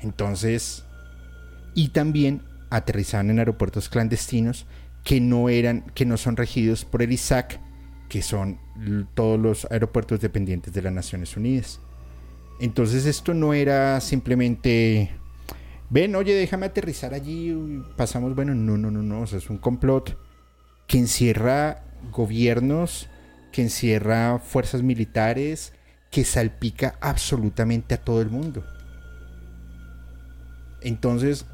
[0.00, 0.84] Entonces,
[1.74, 4.66] y también aterrizaban en aeropuertos clandestinos
[5.04, 7.60] que no eran, que no son regidos por el ISAC,
[8.08, 8.58] que son
[9.14, 11.80] todos los aeropuertos dependientes de las Naciones Unidas.
[12.60, 15.10] Entonces esto no era simplemente,
[15.90, 19.48] ven, oye, déjame aterrizar allí y pasamos, bueno, no, no, no, no, o sea, es
[19.48, 20.18] un complot
[20.86, 23.08] que encierra gobiernos,
[23.52, 25.72] que encierra fuerzas militares,
[26.10, 28.64] que salpica absolutamente a todo el mundo.
[30.80, 31.46] Entonces,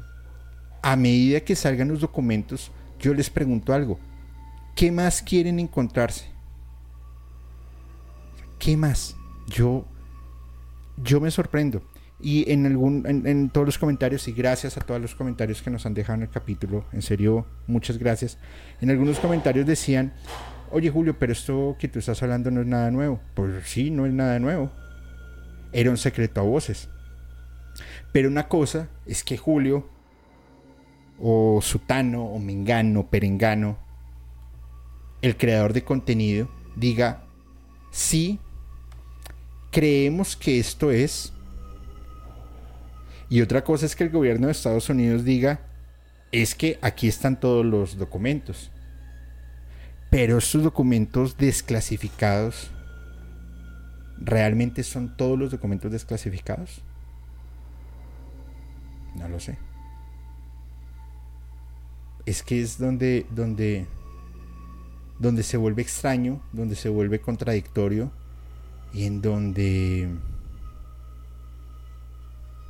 [0.81, 2.71] a medida que salgan los documentos,
[3.05, 3.99] yo les pregunto algo.
[4.75, 6.25] ¿Qué más quieren encontrarse?
[8.57, 9.15] ¿Qué más?
[9.47, 9.85] Yo,
[10.97, 11.83] yo me sorprendo.
[12.19, 15.85] Y en, algún, en, todos los comentarios, y gracias a todos los comentarios que nos
[15.85, 18.39] han dejado en el capítulo, en serio, muchas gracias.
[18.81, 20.11] En algunos comentarios decían,
[20.71, 23.21] oye Julio, pero esto que tú estás hablando no es nada nuevo.
[23.35, 24.71] Pues sí, no es nada nuevo.
[25.73, 26.89] Era un secreto a voces.
[28.11, 29.94] Pero una cosa es que Julio,
[31.19, 33.77] o Sutano, o Mengano, Perengano,
[35.21, 37.23] el creador de contenido, diga,
[37.91, 38.39] sí,
[39.71, 41.33] creemos que esto es
[43.27, 45.61] Y otra cosa es que el gobierno de Estados Unidos diga,
[46.31, 48.71] es que aquí están todos los documentos.
[50.11, 52.69] Pero estos documentos desclasificados,
[54.17, 56.81] ¿realmente son todos los documentos desclasificados?
[59.15, 59.57] No lo sé.
[62.25, 63.85] Es que es donde, donde,
[65.19, 68.11] donde se vuelve extraño, donde se vuelve contradictorio
[68.93, 70.09] y en donde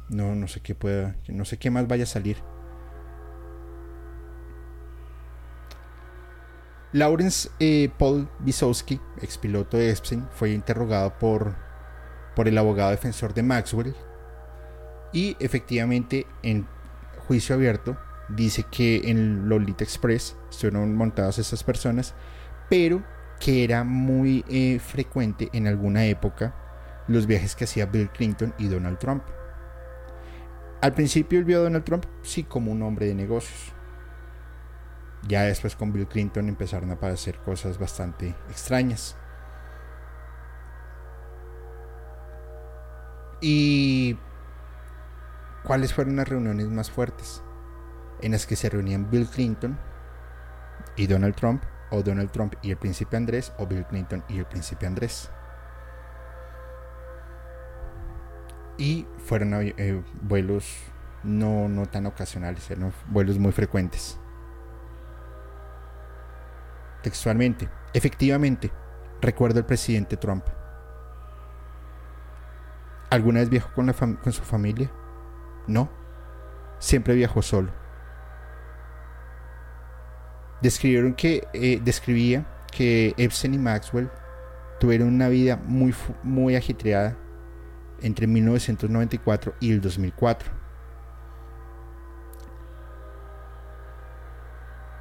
[0.09, 2.37] no, no sé qué pueda, no sé qué más vaya a salir.
[6.91, 11.55] Lawrence eh, Paul Wisowski, expiloto de Epstein, fue interrogado por,
[12.35, 13.93] por el abogado defensor de Maxwell
[15.11, 16.65] y efectivamente en
[17.27, 17.97] juicio abierto
[18.29, 22.15] dice que en Lolita Express estuvieron montadas esas personas,
[22.69, 23.03] pero
[23.39, 26.55] que era muy eh, frecuente en alguna época
[27.07, 29.23] los viajes que hacía Bill Clinton y Donald Trump.
[30.81, 33.73] Al principio él vio a Donald Trump sí como un hombre de negocios.
[35.27, 39.15] Ya después con Bill Clinton empezaron a aparecer cosas bastante extrañas.
[43.41, 44.17] ¿Y
[45.63, 47.44] cuáles fueron las reuniones más fuertes?
[48.21, 49.77] En las que se reunían Bill Clinton
[50.95, 54.45] y Donald Trump, o Donald Trump y el príncipe Andrés, o Bill Clinton y el
[54.45, 55.29] príncipe Andrés.
[58.77, 60.77] y fueron eh, vuelos
[61.23, 64.19] no, no tan ocasionales, eran vuelos muy frecuentes.
[67.01, 68.71] Textualmente, efectivamente,
[69.21, 70.45] recuerdo el presidente Trump.
[73.09, 74.91] ¿Alguna vez viajó con, la con su familia?
[75.67, 75.89] No,
[76.79, 77.71] siempre viajó solo.
[80.65, 84.09] Describieron que, eh, describía que Epstein y Maxwell
[84.79, 87.15] tuvieron una vida muy, muy ajetreada
[88.01, 90.51] entre 1994 y el 2004.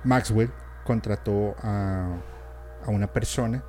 [0.04, 0.52] Maxwell
[0.84, 2.14] contrató a,
[2.84, 3.64] a una persona,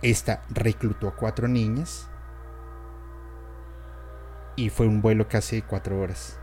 [0.00, 2.08] esta reclutó a cuatro niñas
[4.56, 6.38] y fue un vuelo casi de cuatro horas.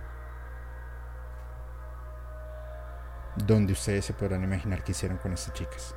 [3.35, 5.95] Donde ustedes se podrán imaginar qué hicieron con estas chicas.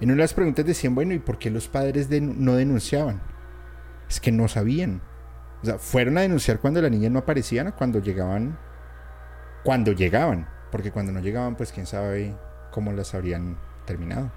[0.00, 3.20] En una de las preguntas decían, bueno, ¿y por qué los padres no denunciaban?
[4.08, 5.00] es que no sabían.
[5.62, 8.58] O sea, fueron a denunciar cuando las niñas no aparecían o cuando llegaban.
[9.64, 10.48] Cuando llegaban.
[10.70, 12.36] Porque cuando no llegaban, pues quién sabe
[12.70, 14.30] cómo las habrían terminado.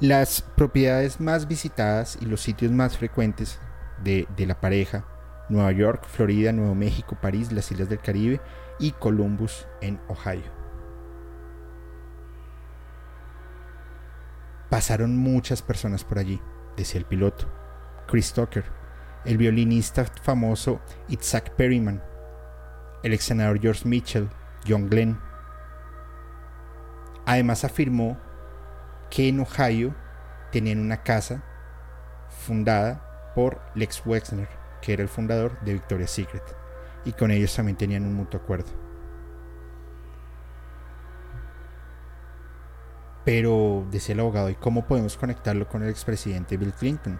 [0.00, 3.58] Las propiedades más visitadas y los sitios más frecuentes
[4.04, 5.04] de, de la pareja,
[5.48, 8.40] Nueva York, Florida, Nuevo México, París, las Islas del Caribe
[8.78, 10.50] y Columbus en Ohio.
[14.68, 16.40] Pasaron muchas personas por allí,
[16.76, 17.46] decía el piloto.
[18.08, 18.64] Chris Tucker,
[19.24, 22.02] el violinista famoso Isaac Perryman,
[23.02, 24.28] el ex senador George Mitchell,
[24.66, 25.18] John Glenn.
[27.24, 28.18] Además afirmó
[29.10, 29.94] que en Ohio
[30.50, 31.42] tenían una casa
[32.28, 34.48] fundada por Lex Wexner,
[34.86, 36.44] que era el fundador de Victoria's Secret,
[37.04, 38.70] y con ellos también tenían un mutuo acuerdo.
[43.24, 47.18] Pero, decía el abogado, ¿y cómo podemos conectarlo con el expresidente Bill Clinton?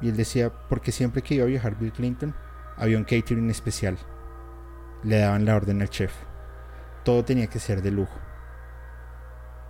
[0.00, 2.34] Y él decía, porque siempre que iba a viajar Bill Clinton,
[2.76, 3.98] había un catering especial.
[5.04, 6.12] Le daban la orden al chef.
[7.04, 8.18] Todo tenía que ser de lujo.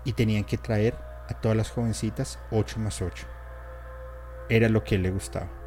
[0.07, 0.95] Y tenían que traer
[1.29, 3.40] a todas las jovencitas 8 más 8.
[4.51, 5.61] Era lo que le gustaba.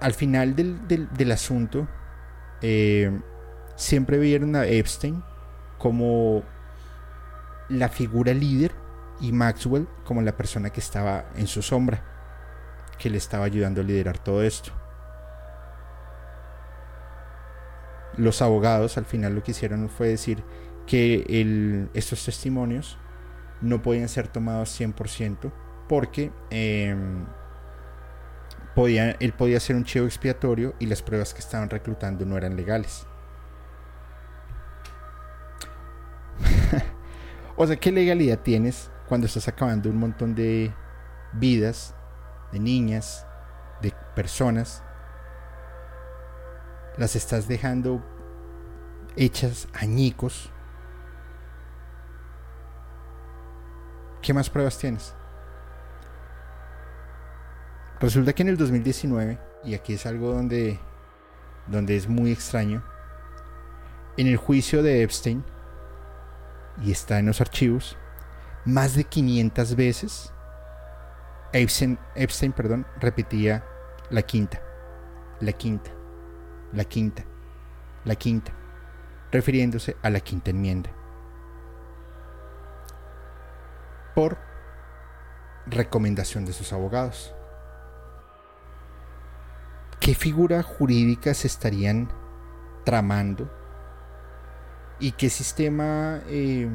[0.00, 1.88] al final del, asunto,
[2.62, 3.20] eh,
[3.76, 5.22] siempre vieron a Epstein
[5.76, 6.42] como
[7.68, 8.72] la figura líder
[9.20, 12.02] y Maxwell como la persona que estaba en su sombra,
[12.98, 14.70] que le estaba ayudando a liderar todo esto.
[18.16, 20.42] Los abogados al final lo que hicieron fue decir
[20.88, 22.98] que estos testimonios
[23.60, 25.52] no podían ser tomados 100%
[25.86, 27.26] porque em,
[28.86, 33.06] él podía ser un chivo expiatorio y las pruebas que estaban reclutando no eran legales.
[37.56, 40.72] o sea, ¿qué legalidad tienes cuando estás acabando un montón de
[41.32, 41.94] vidas,
[42.52, 43.26] de niñas,
[43.82, 44.82] de personas?
[46.96, 48.02] Las estás dejando
[49.16, 50.50] hechas añicos.
[54.22, 55.14] ¿Qué más pruebas tienes?
[58.00, 60.78] Resulta que en el 2019, y aquí es algo donde,
[61.66, 62.84] donde es muy extraño,
[64.16, 65.44] en el juicio de Epstein,
[66.82, 67.96] y está en los archivos,
[68.64, 70.32] más de 500 veces
[71.52, 73.64] Epstein, Epstein perdón, repetía
[74.10, 74.60] la quinta,
[75.40, 75.90] la quinta,
[76.72, 77.24] la quinta,
[78.04, 78.52] la quinta,
[79.32, 80.90] refiriéndose a la quinta enmienda.
[84.18, 84.36] Por
[85.66, 87.32] recomendación de sus abogados.
[90.00, 92.10] ¿Qué figura jurídica se estarían
[92.84, 93.48] tramando?
[94.98, 96.68] ¿Y qué sistema eh,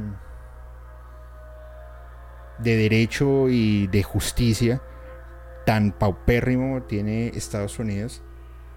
[2.59, 4.81] de derecho y de justicia
[5.65, 8.23] tan paupérrimo tiene Estados Unidos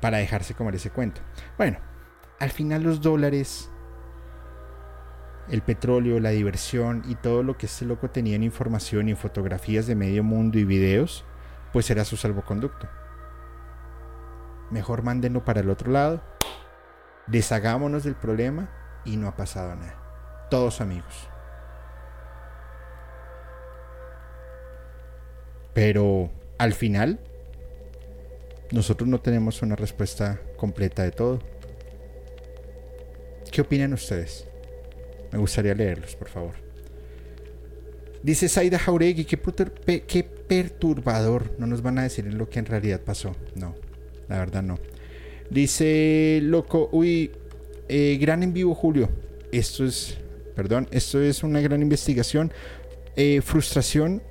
[0.00, 1.20] para dejarse comer ese cuento?
[1.56, 1.78] Bueno,
[2.40, 3.70] al final los dólares,
[5.48, 9.86] el petróleo, la diversión y todo lo que este loco tenía en información y fotografías
[9.86, 11.24] de medio mundo y videos,
[11.72, 12.88] pues era su salvoconducto.
[14.70, 16.22] Mejor mándenlo para el otro lado,
[17.28, 18.68] deshagámonos del problema
[19.04, 19.94] y no ha pasado nada.
[20.50, 21.28] Todos amigos.
[25.74, 27.20] Pero al final,
[28.72, 31.38] nosotros no tenemos una respuesta completa de todo.
[33.52, 34.48] ¿Qué opinan ustedes?
[35.36, 36.54] Me gustaría leerlos, por favor.
[38.22, 39.38] Dice Saida Jauregui, qué,
[40.06, 41.52] qué perturbador.
[41.58, 43.36] No nos van a decir lo que en realidad pasó.
[43.54, 43.74] No,
[44.30, 44.78] la verdad no.
[45.50, 47.32] Dice Loco, uy,
[47.86, 49.10] eh, gran en vivo, Julio.
[49.52, 50.16] Esto es,
[50.54, 52.50] perdón, esto es una gran investigación.
[53.14, 54.22] Eh, frustración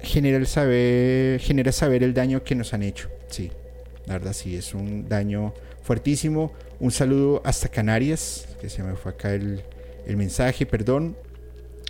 [0.00, 3.08] genera, saber, genera saber el daño que nos han hecho.
[3.26, 3.50] Sí,
[4.06, 6.52] la verdad sí, es un daño fuertísimo.
[6.78, 9.64] Un saludo hasta Canarias, que se me fue acá el,
[10.06, 11.16] el mensaje, perdón.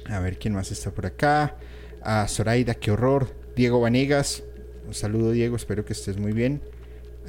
[0.06, 1.56] A ver quién más está por acá.
[2.02, 3.28] A Zoraida, qué horror.
[3.54, 4.42] Diego Vanegas,
[4.86, 6.62] un saludo Diego, espero que estés muy bien.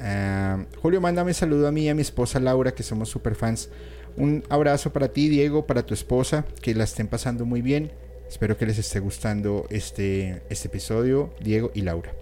[0.00, 3.68] Ah, Julio, mándame saludo a mí y a mi esposa Laura, que somos super fans.
[4.16, 7.92] Un abrazo para ti, Diego, para tu esposa, que la estén pasando muy bien.
[8.28, 12.12] Espero que les esté gustando este, este episodio, Diego y Laura.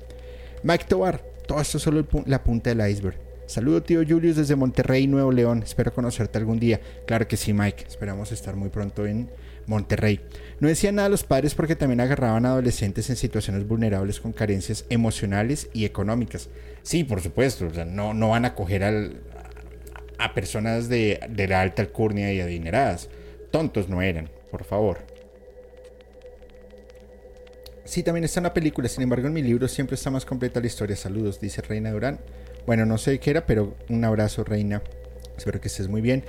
[0.62, 3.16] Mike Tobar, todo esto es solo la punta del iceberg.
[3.52, 5.62] Saludo tío Julius desde Monterrey, Nuevo León.
[5.62, 6.80] Espero conocerte algún día.
[7.06, 7.84] Claro que sí, Mike.
[7.86, 9.28] Esperamos estar muy pronto en
[9.66, 10.20] Monterrey.
[10.58, 14.32] No decían nada a los padres porque también agarraban a adolescentes en situaciones vulnerables con
[14.32, 16.48] carencias emocionales y económicas.
[16.82, 17.68] Sí, por supuesto.
[17.84, 18.84] no, no van a coger
[20.16, 23.10] a personas de, de la alta alcurnia y adineradas.
[23.50, 25.00] Tontos no eran, por favor.
[27.84, 30.58] Sí, también está en la película, sin embargo en mi libro siempre está más completa
[30.58, 30.96] la historia.
[30.96, 32.18] Saludos, dice Reina Durán.
[32.66, 34.82] Bueno, no sé qué era, pero un abrazo, Reina.
[35.36, 36.24] Espero que estés muy bien.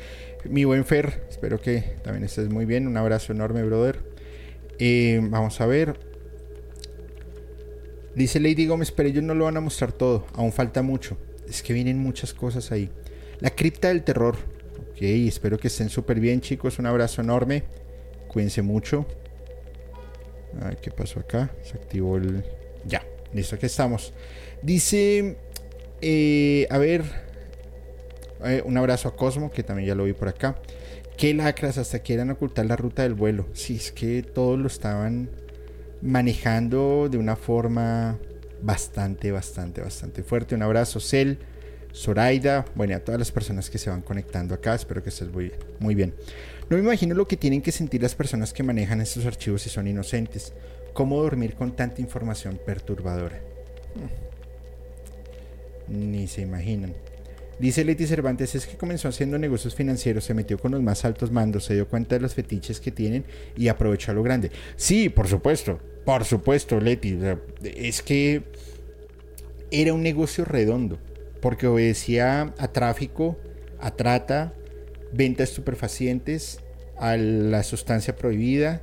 [0.45, 2.87] Mi buen Fer, espero que también estés muy bien.
[2.87, 3.99] Un abrazo enorme, brother.
[4.79, 5.99] Eh, vamos a ver.
[8.15, 10.25] Dice Lady Gómez, pero ellos no lo van a mostrar todo.
[10.33, 11.17] Aún falta mucho.
[11.47, 12.89] Es que vienen muchas cosas ahí.
[13.39, 14.35] La cripta del terror.
[14.91, 16.79] Ok, espero que estén súper bien, chicos.
[16.79, 17.63] Un abrazo enorme.
[18.27, 19.05] Cuídense mucho.
[20.61, 21.51] Ay, ¿qué pasó acá?
[21.63, 22.43] Se activó el...
[22.85, 23.03] Ya,
[23.33, 24.13] listo, aquí estamos.
[24.61, 25.37] Dice,
[26.05, 27.03] eh, a ver,
[28.43, 30.57] eh, un abrazo a Cosmo, que también ya lo vi por acá.
[31.17, 33.47] Qué lacras, hasta quieran ocultar la ruta del vuelo.
[33.53, 35.29] Sí, es que todos lo estaban
[36.01, 38.19] manejando de una forma
[38.61, 40.55] bastante, bastante, bastante fuerte.
[40.55, 41.39] Un abrazo, Cel,
[41.93, 44.75] Zoraida, bueno, a todas las personas que se van conectando acá.
[44.75, 46.13] Espero que estés muy, muy bien.
[46.69, 49.69] No me imagino lo que tienen que sentir las personas que manejan estos archivos y
[49.69, 50.51] son inocentes.
[50.93, 53.39] ¿Cómo dormir con tanta información perturbadora?
[55.87, 56.93] Ni se imaginan.
[57.59, 61.31] Dice Leti Cervantes, es que comenzó haciendo negocios financieros, se metió con los más altos
[61.31, 63.25] mandos, se dio cuenta de los fetiches que tienen
[63.55, 64.51] y aprovechó a lo grande.
[64.75, 67.17] Sí, por supuesto, por supuesto, Leti.
[67.63, 68.43] Es que
[69.71, 70.99] era un negocio redondo,
[71.41, 73.37] porque obedecía a tráfico,
[73.79, 74.53] a trata,
[75.11, 76.59] ventas estupefacientes,
[76.97, 78.81] a la sustancia prohibida,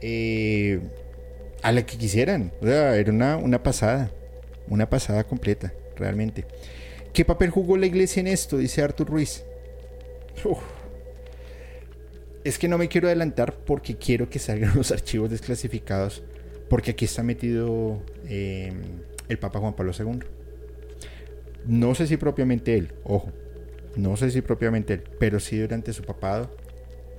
[0.00, 0.80] eh,
[1.62, 2.52] a la que quisieran.
[2.60, 4.10] O sea, era una, una pasada,
[4.68, 6.44] una pasada completa, realmente.
[7.12, 8.58] ¿Qué papel jugó la iglesia en esto?
[8.58, 9.44] Dice Artur Ruiz.
[12.42, 16.22] Es que no me quiero adelantar porque quiero que salgan los archivos desclasificados,
[16.68, 18.80] porque aquí está metido em,
[19.28, 20.20] el Papa Juan Pablo II.
[21.66, 23.30] No sé si propiamente él, ojo,
[23.96, 26.50] no sé si propiamente él, pero sí durante su papado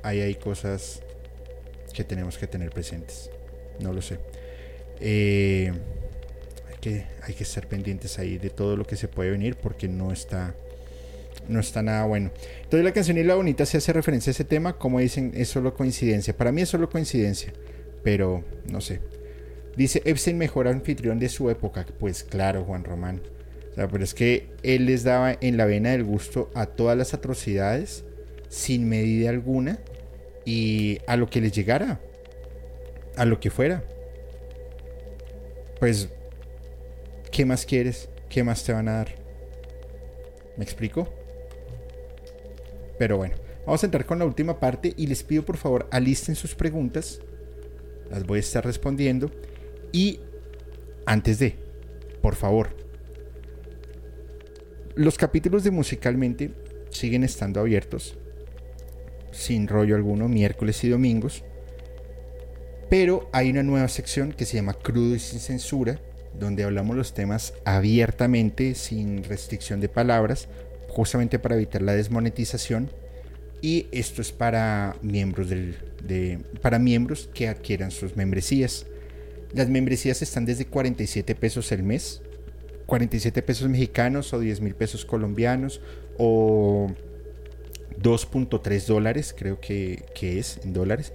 [0.04, 1.02] ahí hay cosas
[1.94, 3.30] que tenemos que tener presentes.
[3.80, 4.20] No lo sé.
[5.00, 5.72] Eh,
[6.82, 10.12] que, hay que estar pendientes ahí de todo lo que se puede venir porque no
[10.12, 10.56] está,
[11.48, 12.32] no está nada bueno.
[12.64, 15.48] Entonces la canción y la bonita se hace referencia a ese tema, como dicen, es
[15.48, 16.36] solo coincidencia.
[16.36, 17.54] Para mí es solo coincidencia,
[18.04, 19.00] pero no sé.
[19.78, 21.86] Dice Epstein mejor anfitrión de su época.
[21.98, 23.22] Pues claro, Juan Román
[23.76, 28.04] pero es que él les daba en la vena del gusto a todas las atrocidades
[28.50, 29.80] sin medida alguna
[30.46, 32.00] y a lo que les llegara.
[33.18, 33.84] a lo que fuera.
[35.80, 36.10] Pues,
[37.32, 38.10] ¿qué más quieres?
[38.30, 39.16] ¿Qué más te van a dar?
[40.58, 41.08] ¿Me explico?
[43.00, 46.36] Pero bueno, vamos a entrar con la última parte y les pido por favor alisten
[46.36, 47.20] sus preguntas.
[48.10, 49.32] Las voy a estar respondiendo.
[49.92, 50.20] Y
[51.06, 51.56] antes de,
[52.22, 52.76] por favor,
[54.96, 56.52] los capítulos de musicalmente
[56.90, 58.18] siguen estando abiertos,
[59.32, 61.44] sin rollo alguno, miércoles y domingos.
[62.90, 66.00] Pero hay una nueva sección que se llama Crudo y sin censura,
[66.40, 70.48] donde hablamos los temas abiertamente, sin restricción de palabras,
[70.90, 72.90] justamente para evitar la desmonetización.
[73.62, 78.86] Y esto es para miembros, de, para miembros que adquieran sus membresías.
[79.54, 82.22] Las membresías están desde 47 pesos el mes,
[82.88, 85.82] 47 pesos mexicanos o 10 mil pesos colombianos
[86.18, 86.92] o
[88.02, 91.14] 2.3 dólares, creo que, que, es en dólares,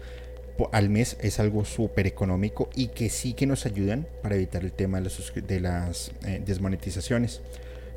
[0.72, 4.72] al mes es algo súper económico y que sí que nos ayudan para evitar el
[4.72, 7.42] tema de las, eh, desmonetizaciones.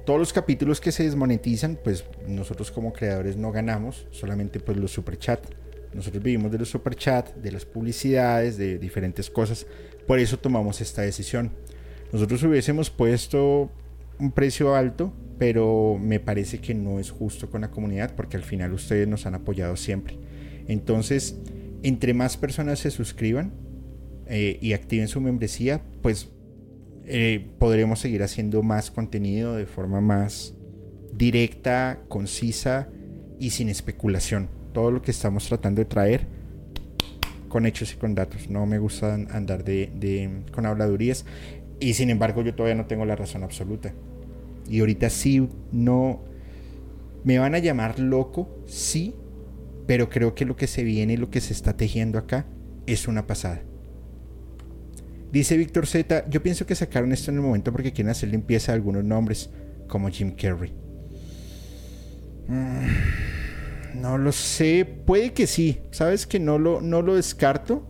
[0.05, 4.91] Todos los capítulos que se desmonetizan, pues nosotros como creadores no ganamos, solamente pues los
[4.91, 5.39] superchat.
[5.93, 9.66] Nosotros vivimos de los superchat, de las publicidades, de diferentes cosas.
[10.07, 11.51] Por eso tomamos esta decisión.
[12.12, 13.70] Nosotros hubiésemos puesto
[14.20, 18.43] un precio alto, pero me parece que no es justo con la comunidad porque al
[18.43, 20.18] final ustedes nos han apoyado siempre.
[20.68, 21.36] Entonces,
[21.84, 23.53] entre más personas se suscriban
[24.27, 26.30] eh, y activen su membresía, pues
[27.05, 30.53] eh, podremos seguir haciendo más contenido de forma más
[31.13, 32.89] directa, concisa
[33.39, 34.49] y sin especulación.
[34.73, 36.27] Todo lo que estamos tratando de traer
[37.49, 38.49] con hechos y con datos.
[38.49, 41.25] No me gusta andar de, con habladurías.
[41.80, 43.93] Y sin embargo yo todavía no tengo la razón absoluta.
[44.69, 46.21] Y ahorita sí, no...
[47.23, 49.13] Me van a llamar loco, sí,
[49.89, 52.45] pero creo que lo que se viene y lo que se está tejiendo acá
[52.85, 53.63] es una pasada.
[55.31, 58.71] Dice Víctor Z, yo pienso que sacaron esto en el momento porque quieren hacer limpieza
[58.71, 59.49] de algunos nombres,
[59.87, 60.75] como Jim Carrey.
[62.47, 67.83] Mm, no lo sé, puede que sí, sabes que no lo, no lo descarto,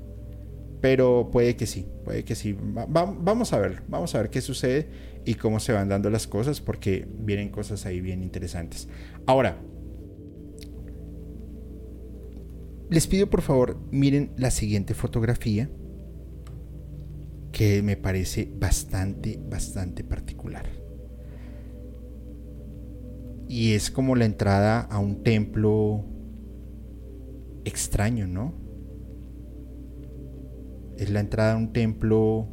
[0.79, 2.57] pero puede que sí, puede que sí.
[2.87, 4.87] vamos a ver, vamos a ver qué sucede
[5.25, 8.87] y cómo se van dando las cosas, porque vienen cosas ahí bien interesantes.
[9.25, 9.57] Ahora,
[12.89, 15.69] les pido por favor, miren la siguiente fotografía,
[17.51, 20.65] que me parece bastante, bastante particular.
[23.47, 26.05] Y es como la entrada a un templo
[27.65, 28.53] extraño, ¿no?
[30.97, 32.47] Es la entrada a un templo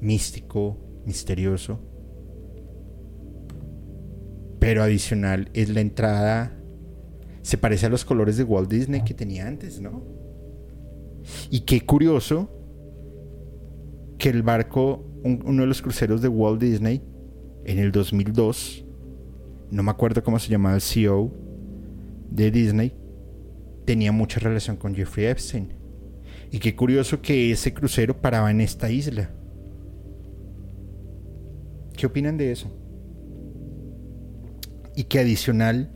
[0.00, 1.80] místico, misterioso.
[4.58, 6.63] Pero adicional es la entrada...
[7.44, 10.02] Se parece a los colores de Walt Disney que tenía antes, ¿no?
[11.50, 12.48] Y qué curioso
[14.16, 17.02] que el barco, uno de los cruceros de Walt Disney,
[17.66, 18.86] en el 2002,
[19.70, 21.32] no me acuerdo cómo se llamaba el CEO
[22.30, 22.94] de Disney,
[23.84, 25.74] tenía mucha relación con Jeffrey Epstein.
[26.50, 29.30] Y qué curioso que ese crucero paraba en esta isla.
[31.94, 32.74] ¿Qué opinan de eso?
[34.96, 35.90] Y que adicional,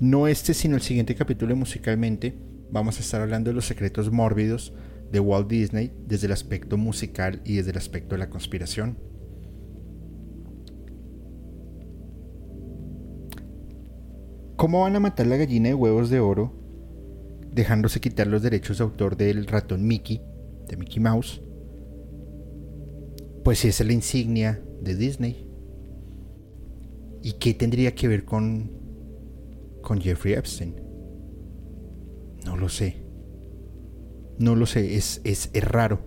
[0.00, 2.34] no este, sino el siguiente capítulo musicalmente,
[2.70, 4.72] vamos a estar hablando de los secretos mórbidos
[5.10, 8.98] de Walt Disney desde el aspecto musical y desde el aspecto de la conspiración.
[14.56, 16.52] ¿Cómo van a matar la gallina de huevos de oro
[17.52, 20.20] dejándose quitar los derechos de autor del ratón Mickey,
[20.68, 21.40] de Mickey Mouse?
[23.44, 25.48] Pues si es la insignia de Disney.
[27.22, 28.70] ¿Y qué tendría que ver con,
[29.88, 30.74] con Jeffrey Epstein?
[32.44, 33.02] No lo sé.
[34.38, 36.00] No lo sé, es, es, raro.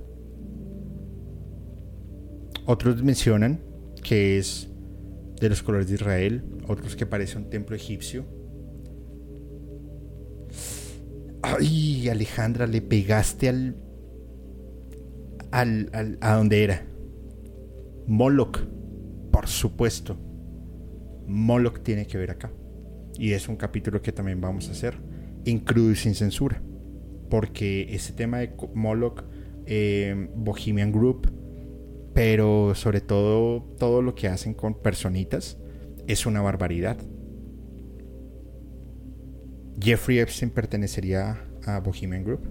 [2.68, 3.60] Otros mencionan
[4.04, 4.70] que es
[5.40, 8.26] de los colores de Israel, otros que parece un templo egipcio.
[11.42, 13.76] Ay, Alejandra, le pegaste al,
[15.50, 16.86] al, al a donde era.
[18.06, 18.60] Moloch,
[19.32, 20.18] por supuesto.
[21.26, 22.52] Moloch tiene que ver acá.
[23.18, 24.96] Y es un capítulo que también vamos a hacer
[25.46, 26.62] en crudo y sin censura
[27.32, 29.24] porque ese tema de Moloch,
[29.66, 31.32] eh, Bohemian Group,
[32.14, 35.58] pero sobre todo todo lo que hacen con personitas
[36.08, 36.98] es una barbaridad.
[39.82, 42.42] Jeffrey Epstein pertenecería a Bohemian Group.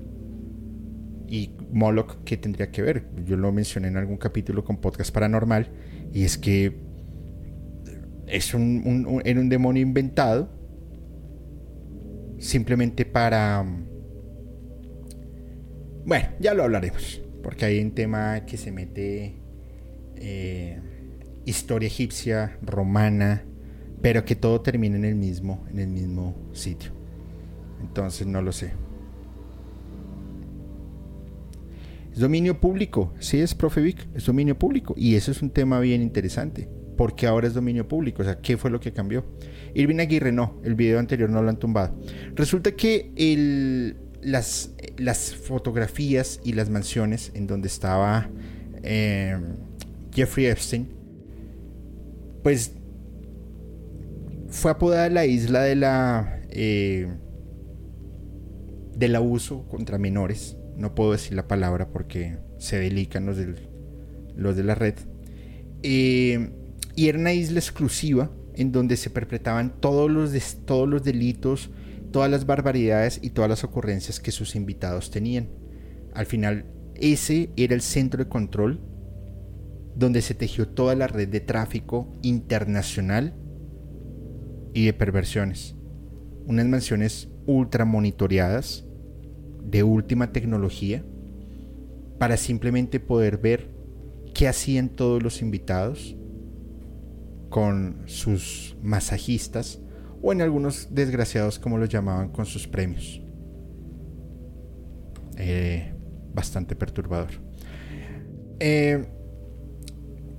[1.28, 3.04] Y Moloch, ¿qué tendría que ver?
[3.24, 5.70] Yo lo mencioné en algún capítulo con Podcast Paranormal.
[6.12, 6.74] Y es que
[8.32, 10.48] es un, era un demonio inventado
[12.38, 13.64] simplemente para
[16.04, 19.36] Bueno, ya lo hablaremos, porque hay un tema que se mete
[20.16, 20.80] eh,
[21.44, 23.44] historia egipcia, romana,
[24.00, 26.92] pero que todo termina en el mismo, en el mismo sitio.
[27.80, 28.72] Entonces no lo sé.
[32.12, 34.94] Es dominio público, sí es, profe Vic, es dominio público.
[34.96, 36.68] Y eso es un tema bien interesante,
[37.00, 39.24] porque ahora es dominio público, o sea, ¿qué fue lo que cambió?
[39.72, 41.98] Irving Aguirre no, el video anterior no lo han tumbado.
[42.34, 48.28] Resulta que el, las, las fotografías y las mansiones en donde estaba
[48.82, 49.34] eh,
[50.12, 50.90] Jeffrey Epstein,
[52.42, 52.74] pues
[54.50, 57.08] fue apodada la isla de la eh,
[58.94, 63.38] del abuso contra menores no puedo decir la palabra porque se delican los,
[64.36, 64.96] los de la red.
[65.82, 66.59] Eh,
[66.94, 71.70] y era una isla exclusiva en donde se perpetraban todos los, todos los delitos,
[72.12, 75.48] todas las barbaridades y todas las ocurrencias que sus invitados tenían.
[76.14, 78.80] Al final, ese era el centro de control
[79.96, 83.34] donde se tejió toda la red de tráfico internacional
[84.74, 85.76] y de perversiones.
[86.46, 88.84] Unas mansiones ultra monitoreadas
[89.62, 91.04] de última tecnología
[92.18, 93.70] para simplemente poder ver
[94.34, 96.16] qué hacían todos los invitados
[97.50, 99.80] con sus masajistas
[100.22, 103.20] o en algunos desgraciados como los llamaban con sus premios.
[105.36, 105.92] Eh,
[106.32, 107.30] bastante perturbador.
[108.60, 109.04] Eh,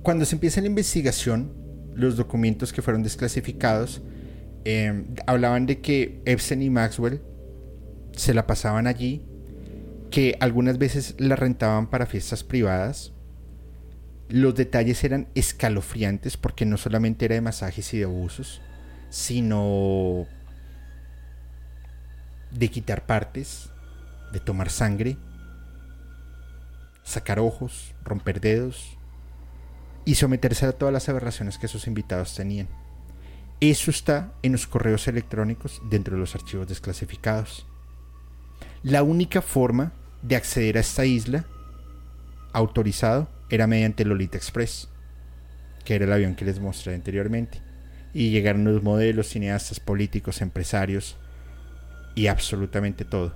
[0.02, 1.52] cuando se empieza la investigación,
[1.94, 4.02] los documentos que fueron desclasificados
[4.64, 7.20] eh, hablaban de que Epstein y Maxwell
[8.12, 9.26] se la pasaban allí,
[10.10, 13.11] que algunas veces la rentaban para fiestas privadas.
[14.32, 18.62] Los detalles eran escalofriantes porque no solamente era de masajes y de abusos,
[19.10, 20.26] sino
[22.50, 23.68] de quitar partes,
[24.32, 25.18] de tomar sangre,
[27.02, 28.96] sacar ojos, romper dedos
[30.06, 32.68] y someterse a todas las aberraciones que sus invitados tenían.
[33.60, 37.66] Eso está en los correos electrónicos dentro de los archivos desclasificados.
[38.82, 41.44] La única forma de acceder a esta isla
[42.54, 44.88] autorizado era mediante Lolita Express,
[45.84, 47.60] que era el avión que les mostré anteriormente.
[48.12, 51.16] Y llegaron los modelos, cineastas, políticos, empresarios
[52.14, 53.34] y absolutamente todo.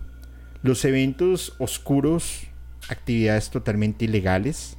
[0.63, 2.49] Los eventos oscuros,
[2.89, 4.77] actividades totalmente ilegales,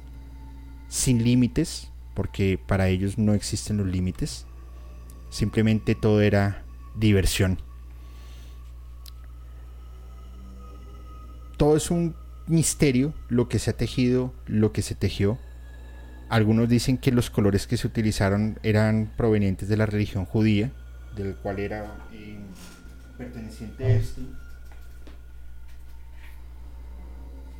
[0.88, 4.46] sin límites, porque para ellos no existen los límites.
[5.30, 6.64] Simplemente todo era
[6.96, 7.58] diversión.
[11.58, 12.14] todo es un
[12.48, 15.38] misterio lo que se ha tejido, lo que se tejió.
[16.28, 20.72] Algunos dicen que los colores que se utilizaron eran provenientes de la religión judía,
[21.16, 22.38] del cual era eh,
[23.16, 24.20] perteneciente a esto.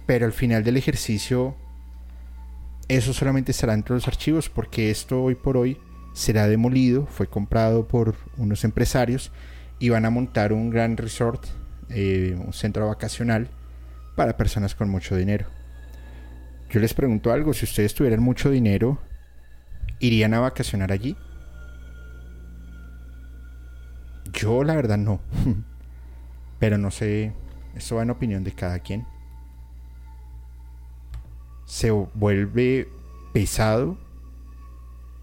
[0.06, 1.56] Pero al final del ejercicio,
[2.88, 5.78] eso solamente estará entre los archivos, porque esto hoy por hoy
[6.14, 9.30] será demolido, fue comprado por unos empresarios
[9.78, 11.46] y van a montar un gran resort,
[11.90, 13.48] eh, un centro vacacional
[14.18, 15.46] para personas con mucho dinero.
[16.70, 18.98] Yo les pregunto algo, si ustedes tuvieran mucho dinero,
[20.00, 21.16] ¿irían a vacacionar allí?
[24.32, 25.20] Yo la verdad no.
[26.58, 27.32] Pero no sé,
[27.76, 29.06] eso va en opinión de cada quien.
[31.64, 32.88] Se vuelve
[33.32, 33.98] pesado,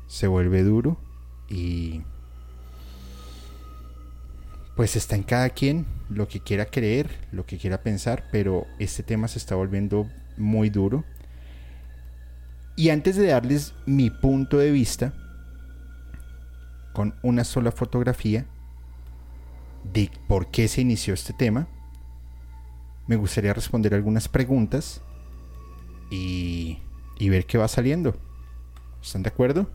[0.07, 0.95] se vuelve duro
[1.49, 2.01] y
[4.75, 9.03] pues está en cada quien lo que quiera creer, lo que quiera pensar, pero este
[9.03, 11.05] tema se está volviendo muy duro.
[12.75, 15.13] Y antes de darles mi punto de vista,
[16.93, 18.45] con una sola fotografía
[19.93, 21.67] de por qué se inició este tema,
[23.07, 25.01] me gustaría responder algunas preguntas
[26.11, 26.79] y,
[27.17, 28.15] y ver qué va saliendo.
[29.01, 29.69] ¿Están de acuerdo?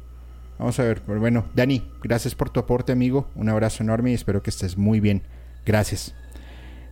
[0.60, 1.00] Vamos a ver.
[1.06, 3.30] Bueno, Dani, gracias por tu aporte, amigo.
[3.34, 5.22] Un abrazo enorme y espero que estés muy bien.
[5.64, 6.14] Gracias.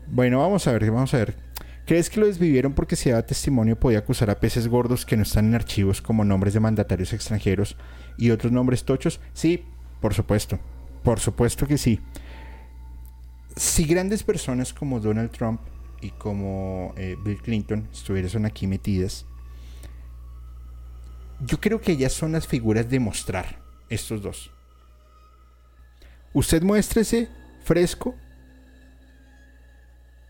[0.07, 1.37] Bueno, vamos a ver, vamos a ver.
[1.85, 5.23] ¿Crees que lo desvivieron porque si daba testimonio podía acusar a peces gordos que no
[5.23, 7.77] están en archivos como nombres de mandatarios extranjeros
[8.17, 9.21] y otros nombres tochos?
[9.35, 9.67] Sí,
[10.01, 10.59] por supuesto.
[11.03, 12.01] Por supuesto que sí.
[13.55, 15.61] Si grandes personas como Donald Trump
[16.01, 19.27] y como eh, Bill Clinton estuviesen aquí metidas,
[21.41, 24.51] yo creo que ellas son las figuras de mostrar, estos dos.
[26.33, 27.29] Usted muéstrese
[27.65, 28.15] fresco,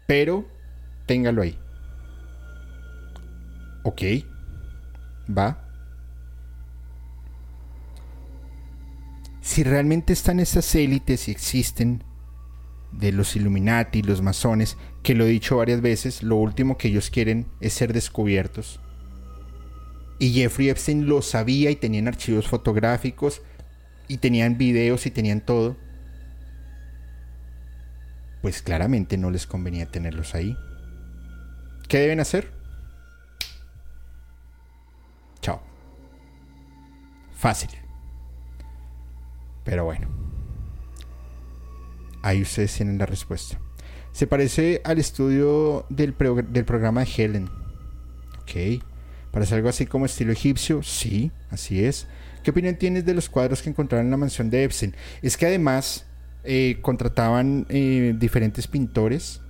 [0.06, 0.46] pero
[1.06, 1.58] téngalo ahí.
[3.84, 4.02] Ok,
[5.36, 5.64] va.
[9.40, 12.04] Si realmente están esas élites y existen,
[12.92, 17.10] de los Illuminati, los masones, que lo he dicho varias veces, lo último que ellos
[17.10, 18.80] quieren es ser descubiertos.
[20.18, 23.42] Y Jeffrey Epstein lo sabía y tenían archivos fotográficos
[24.08, 25.76] y tenían videos y tenían todo.
[28.42, 30.56] Pues claramente no les convenía tenerlos ahí.
[31.88, 32.50] ¿Qué deben hacer?
[35.40, 35.60] Chao.
[37.34, 37.70] Fácil.
[39.64, 40.08] Pero bueno.
[42.22, 43.58] Ahí ustedes tienen la respuesta.
[44.12, 46.14] Se parece al estudio del,
[46.48, 47.50] del programa de Helen.
[48.42, 48.82] Ok.
[49.32, 50.82] ¿Parece algo así como estilo egipcio?
[50.82, 52.06] Sí, así es.
[52.42, 54.94] ¿Qué opinión tienes de los cuadros que encontraron en la mansión de Epstein?
[55.22, 56.06] Es que además
[56.44, 59.40] eh, contrataban eh, diferentes pintores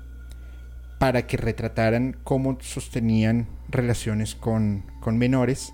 [0.99, 5.73] para que retrataran cómo sostenían relaciones con, con menores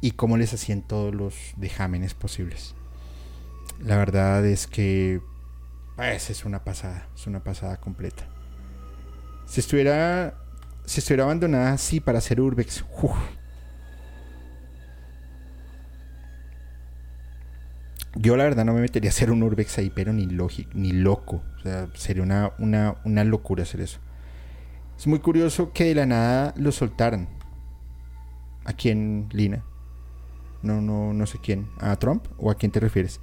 [0.00, 2.74] y cómo les hacían todos los dejámenes posibles.
[3.80, 5.20] La verdad es que
[5.96, 8.28] pues, es una pasada, es una pasada completa.
[9.46, 10.41] Si estuviera,
[10.84, 12.84] si estuviera abandonada así para hacer urbex,
[18.16, 20.26] yo la verdad no me metería a hacer un urbex ahí, pero ni,
[20.74, 21.42] ni loco.
[21.56, 23.98] O sea, sería una, una, una locura hacer eso.
[24.98, 27.28] Es muy curioso que de la nada lo soltaran.
[28.64, 29.64] ¿A quién, Lina?
[30.62, 31.68] No, no, no sé quién.
[31.80, 32.26] ¿A Trump?
[32.38, 33.20] ¿O a quién te refieres?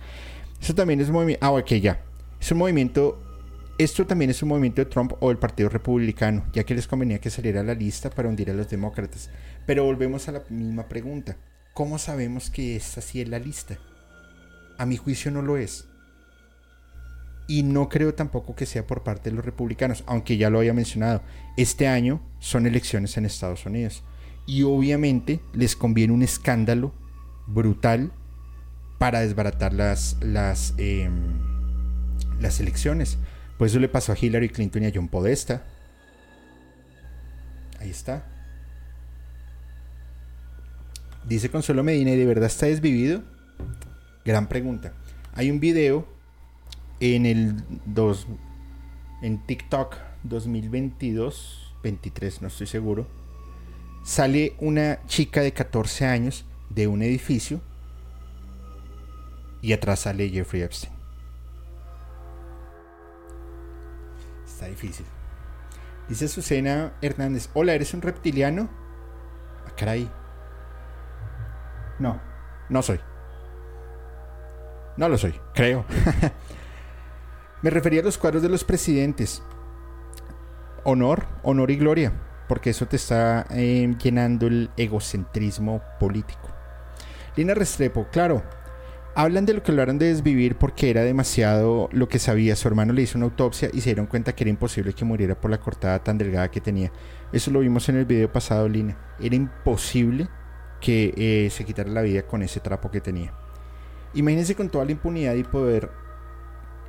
[0.61, 1.45] Eso también es un movimiento.
[1.45, 2.03] Ah, ok, ya.
[2.39, 3.21] Es un movimiento.
[3.79, 7.21] Esto también es un movimiento de Trump o del Partido Republicano, ya que les convenía
[7.21, 9.29] que saliera a la lista para hundir a los demócratas.
[9.65, 11.37] Pero volvemos a la misma pregunta.
[11.73, 13.77] ¿Cómo sabemos que esta sí es la lista?
[14.77, 15.85] A mi juicio no lo es.
[17.47, 20.73] Y no creo tampoco que sea por parte de los republicanos, aunque ya lo había
[20.73, 21.21] mencionado.
[21.55, 24.03] Este año son elecciones en Estados Unidos.
[24.45, 26.93] Y obviamente les conviene un escándalo
[27.47, 28.11] brutal
[28.97, 31.39] para desbaratar las, las, em,
[32.41, 33.17] las elecciones.
[33.59, 35.63] Pues eso le pasó a Hillary Clinton y a John Podesta.
[37.81, 38.25] Ahí está.
[41.27, 43.21] Dice Consuelo Medina, ¿y de verdad está desvivido?
[44.23, 44.93] Gran pregunta.
[45.33, 46.07] Hay un video
[47.01, 48.27] en el 2
[49.23, 53.07] en TikTok 2022, 23, no estoy seguro.
[54.05, 57.59] Sale una chica de 14 años de un edificio
[59.61, 60.98] y atrás sale Jeffrey Epstein.
[64.59, 65.05] Está difícil.
[66.09, 68.67] Dice Susana Hernández, hola, ¿eres un reptiliano?
[69.65, 70.11] Ah, caray.
[71.97, 72.19] No,
[72.67, 72.99] no soy.
[74.97, 75.85] No lo soy, creo.
[77.61, 79.41] Me refería a los cuadros de los presidentes.
[80.83, 82.11] Honor, honor y gloria,
[82.49, 86.49] porque eso te está eh, llenando el egocentrismo político.
[87.37, 88.43] Lina Restrepo, claro,
[89.19, 92.55] Hablan de lo que hablaron de desvivir porque era demasiado lo que sabía.
[92.55, 95.35] Su hermano le hizo una autopsia y se dieron cuenta que era imposible que muriera
[95.35, 96.89] por la cortada tan delgada que tenía.
[97.33, 98.97] Eso lo vimos en el video pasado, Lina.
[99.19, 100.29] Era imposible
[100.79, 103.33] que eh, se quitara la vida con ese trapo que tenía.
[104.13, 105.91] Imagínense con toda la impunidad y poder.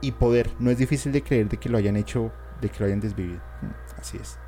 [0.01, 0.51] Y poder.
[0.61, 3.41] No es difícil de creer de que lo hayan hecho, de que lo hayan desvivido.
[3.61, 4.39] Mm, así es.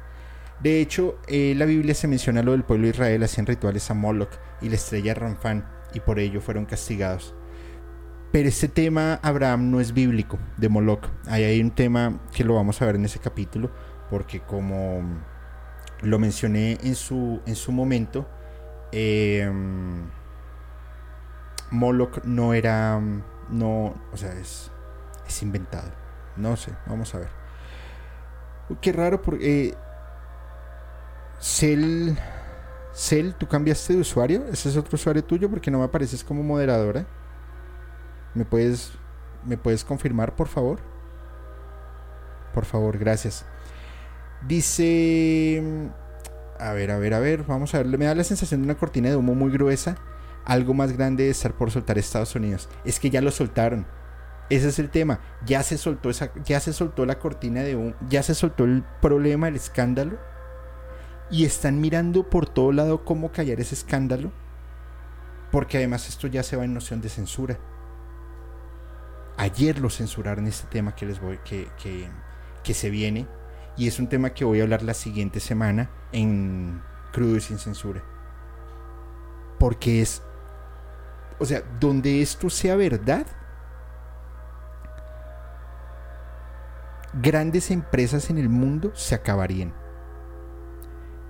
[0.61, 3.95] De hecho, en la Biblia se menciona lo del pueblo de Israel hacían rituales a
[3.95, 7.35] Moloch y la estrella Ramfán y por ello fueron castigados.
[8.33, 11.07] Pero este tema, Abraham, no es bíblico de Moloch.
[11.27, 13.71] Ahí hay un tema que lo vamos a ver en ese capítulo,
[14.09, 15.03] porque como
[16.01, 18.27] lo mencioné en su, en su momento,
[18.91, 19.53] eh,
[21.71, 22.99] Moloch no era,
[23.51, 24.71] no, o sea, es,
[25.27, 25.91] es inventado.
[26.37, 27.29] No sé, vamos a ver.
[28.81, 29.75] Qué raro, porque eh,
[31.39, 32.17] Cel,
[32.95, 34.47] Cel, ¿tú cambiaste de usuario?
[34.51, 35.51] ¿Ese es otro usuario tuyo?
[35.51, 37.05] Porque no me apareces como moderadora.
[38.35, 38.93] ¿Me puedes,
[39.45, 40.81] ¿Me puedes confirmar, por favor?
[42.55, 43.45] Por favor, gracias.
[44.47, 45.91] Dice...
[46.59, 47.99] A ver, a ver, a ver, vamos a ver.
[47.99, 49.97] Me da la sensación de una cortina de humo muy gruesa.
[50.45, 52.69] Algo más grande de estar por soltar Estados Unidos.
[52.85, 53.87] Es que ya lo soltaron.
[54.49, 55.21] Ese es el tema.
[55.45, 57.95] Ya se soltó esa, ya se soltó la cortina de humo.
[58.09, 60.19] Ya se soltó el problema, el escándalo.
[61.31, 64.31] Y están mirando por todo lado cómo callar ese escándalo.
[65.51, 67.59] Porque además esto ya se va en noción de censura.
[69.37, 71.69] Ayer lo censuraron este tema que les voy, que,
[72.63, 73.27] que, se viene.
[73.77, 77.59] Y es un tema que voy a hablar la siguiente semana en Crudo y sin
[77.59, 78.03] censura.
[79.59, 80.23] Porque es.
[81.39, 83.27] O sea, donde esto sea verdad,
[87.15, 89.73] grandes empresas en el mundo se acabarían.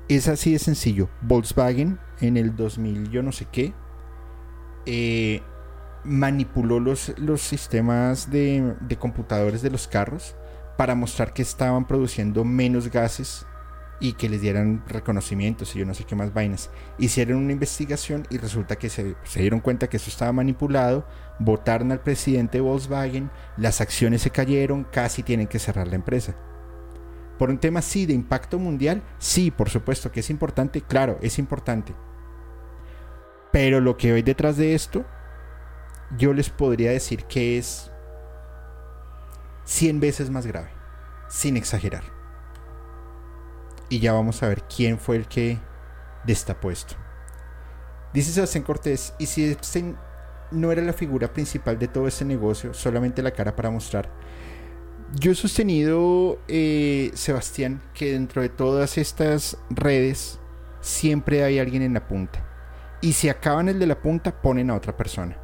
[0.09, 1.09] Es así de sencillo.
[1.22, 3.72] Volkswagen en el 2000, yo no sé qué,
[4.86, 5.42] eh,
[6.05, 10.34] manipuló los, los sistemas de, computadores de los carros
[10.76, 13.46] para mostrar que estaban produciendo menos gases
[14.00, 16.70] y que les dieran reconocimientos y yo no sé qué más vainas.
[16.98, 21.07] Hicieron una investigación y resulta que se, dieron cuenta que eso estaba manipulado,
[21.38, 26.34] votaron al presidente de Volkswagen, las acciones se cayeron, casi tienen que cerrar la empresa.
[27.38, 31.38] Por un tema sí de impacto mundial, sí, por supuesto que es importante, claro, es
[31.38, 31.94] importante.
[33.53, 35.05] Pero lo que hay detrás de esto,
[36.16, 37.90] yo les podría decir que es
[39.64, 40.68] 100 veces más grave,
[41.28, 42.04] sin exagerar.
[43.88, 45.58] Y ya vamos a ver quién fue el que
[46.24, 46.94] destapó esto.
[48.12, 49.96] Dice Sebastián Cortés, y si Epstein
[50.50, 54.10] no era la figura principal de todo este negocio, solamente la cara para mostrar.
[55.18, 60.38] Yo he sostenido, eh, Sebastián, que dentro de todas estas redes
[60.80, 62.46] siempre hay alguien en la punta.
[63.00, 65.41] Y si acaban el de la punta, ponen a otra persona.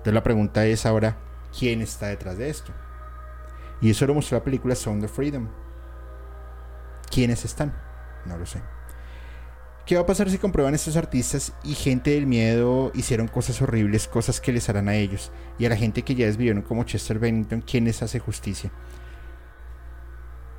[0.00, 1.18] Entonces la pregunta es ahora,
[1.56, 2.72] ¿quién está detrás de esto?
[3.82, 5.46] Y eso lo mostró la película Sound of Freedom.
[7.10, 7.76] ¿Quiénes están?
[8.24, 8.62] No lo sé.
[9.84, 14.08] ¿Qué va a pasar si comprueban estos artistas y gente del miedo hicieron cosas horribles,
[14.08, 15.32] cosas que les harán a ellos?
[15.58, 18.70] Y a la gente que ya desvivieron como Chester Bennington, ¿quién les hace justicia?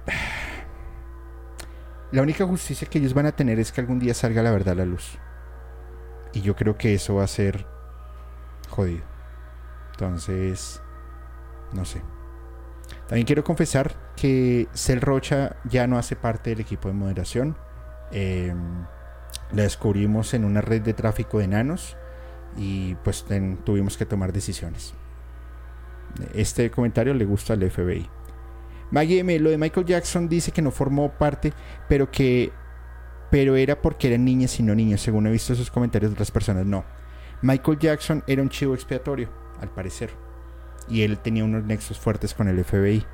[2.12, 4.74] La única justicia que ellos van a tener es que algún día salga la verdad
[4.74, 5.18] a la luz.
[6.34, 7.66] Y yo creo que eso va a ser
[8.70, 9.11] jodido.
[10.02, 10.82] Entonces,
[11.74, 12.02] no sé.
[13.08, 17.56] También quiero confesar que Cel Rocha ya no hace parte del equipo de moderación.
[18.12, 18.86] Em,
[19.52, 21.98] la descubrimos en una red de tráfico de enanos
[22.58, 23.26] y pues
[23.64, 24.96] tuvimos que tomar decisiones.
[26.34, 28.10] Este comentario le gusta al FBI.
[28.90, 31.54] Maggie M, lo de Michael Jackson dice que no formó parte,
[31.88, 32.52] pero que
[33.30, 36.32] pero era porque eran niñas y no niños, según he visto esos comentarios de otras
[36.32, 36.66] personas.
[36.66, 36.84] No.
[37.42, 39.30] Michael Jackson era un chivo expiatorio,
[39.62, 40.12] al parecer
[40.88, 43.06] y él tenía unos nexos fuertes con el FBI.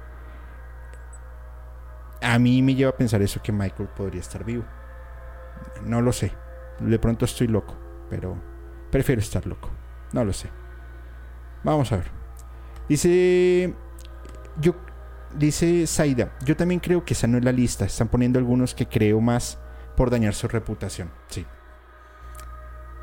[2.22, 4.66] A mí me lleva a pensar eso que Michael podría estar vivo.
[5.84, 6.32] No lo sé.
[6.80, 7.76] De pronto estoy loco,
[8.10, 8.38] pero
[8.92, 9.70] prefiero estar loco.
[10.14, 10.50] No lo sé.
[11.64, 12.12] Vamos a ver.
[12.90, 13.74] Dice
[14.60, 14.76] yo
[15.36, 18.88] dice Saida, yo también creo que esa no es la lista, están poniendo algunos que
[18.88, 19.60] creo más
[19.96, 21.12] por dañar su reputación.
[21.28, 21.46] Sí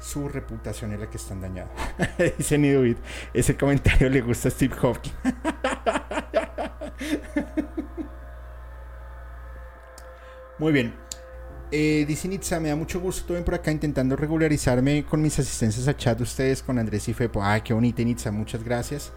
[0.05, 1.73] su reputación es la que están dañando.
[2.39, 2.99] Dice Nidovit,
[3.33, 5.17] ese comentario le gusta a Steve Hopkins.
[10.59, 10.95] Muy bien.
[11.73, 15.89] Eh, dice Nitza, me da mucho gusto ven por acá intentando regularizarme con mis asistencias
[15.89, 17.43] a chat de ustedes con Andrés y Fepo.
[17.43, 19.13] Ah, qué bonita Nitza, muchas gracias.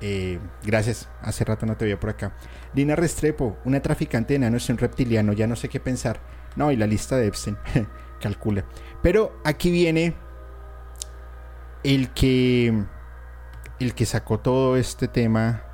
[0.00, 2.34] Eh, gracias, hace rato no te veía por acá.
[2.74, 6.20] Lina Restrepo, una traficante de enanos y un reptiliano, ya no sé qué pensar.
[6.56, 7.56] No, y la lista de Epstein,
[8.20, 8.64] calcula.
[9.00, 10.16] Pero aquí viene
[11.84, 12.84] el que
[13.80, 15.64] el que sacó todo este tema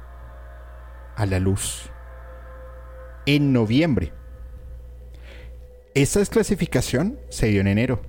[1.14, 1.90] a la luz
[3.26, 4.12] en noviembre.
[5.94, 8.00] Esta desclasificación se dio en enero.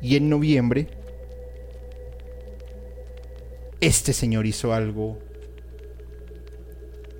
[0.00, 0.86] Y en noviembre
[3.80, 5.18] este señor hizo algo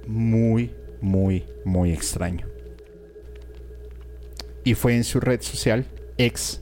[0.07, 2.49] muy, muy, muy extraño
[4.65, 5.87] y fue en su red social
[6.19, 6.61] ex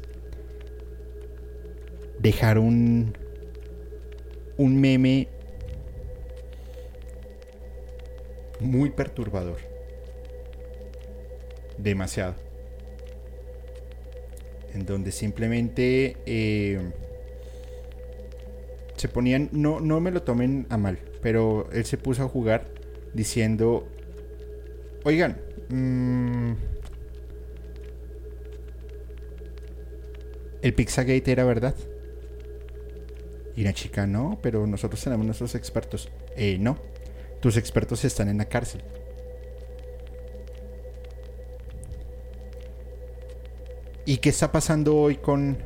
[2.19, 3.17] dejar un
[4.57, 5.29] un meme
[8.61, 9.59] muy perturbador
[11.79, 12.35] demasiado
[14.73, 16.81] en donde simplemente eh,
[18.97, 22.67] se ponían no no me lo tomen a mal pero él se puso a jugar
[23.13, 23.87] diciendo
[25.05, 25.39] oigan
[25.69, 26.55] mmm,
[30.67, 31.75] el Pizzagate era verdad.
[33.57, 36.11] Y la chica, no, pero nosotros tenemos nuestros expertos.
[36.37, 36.79] Eh, no,
[37.41, 38.83] tus expertos están en la cárcel.
[44.05, 45.59] ¿Y qué está pasando hoy con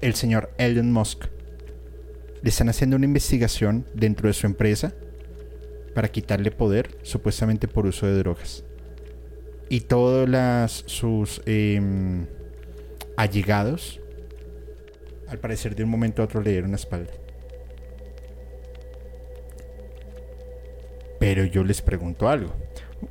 [0.00, 1.24] el señor Elon Musk?
[2.42, 4.94] Le están haciendo una investigación dentro de su empresa
[5.94, 8.64] para quitarle poder, supuestamente por uso de drogas
[9.68, 12.26] y todos las, sus em,
[13.16, 14.00] allegados,
[15.28, 17.12] al parecer de un momento a otro le dieron la espalda.
[21.18, 22.52] Pero yo les pregunto algo.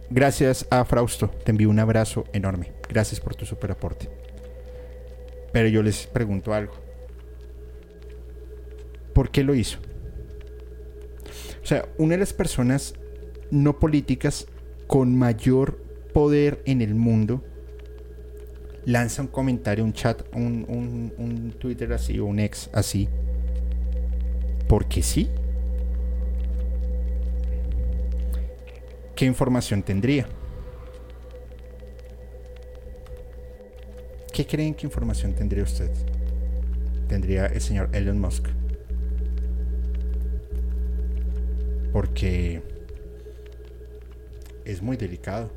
[0.09, 2.72] Gracias a Frausto, te envío un abrazo enorme.
[2.89, 4.09] Gracias por tu super aporte.
[5.51, 6.74] Pero yo les pregunto algo.
[9.14, 9.80] ¿Por qué lo hizo?
[11.61, 12.95] O sea, una de las personas
[13.51, 14.47] no políticas
[14.88, 15.78] con mayor
[16.14, 17.43] poder en el mundo,
[18.86, 23.08] lanza un comentario, un chat, un, un, un Twitter así o un ex así.
[24.68, 25.30] Porque sí.
[29.16, 30.28] ¿Qué información tendría?
[34.34, 35.92] ¿Qué creen que información tendría usted?
[37.08, 38.48] Tendría el señor Elon Musk.
[41.92, 42.64] Porque
[44.66, 45.52] es muy delicado.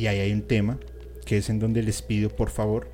[0.00, 0.78] Y ahí hay un tema
[1.26, 2.88] que es en donde les pido por favor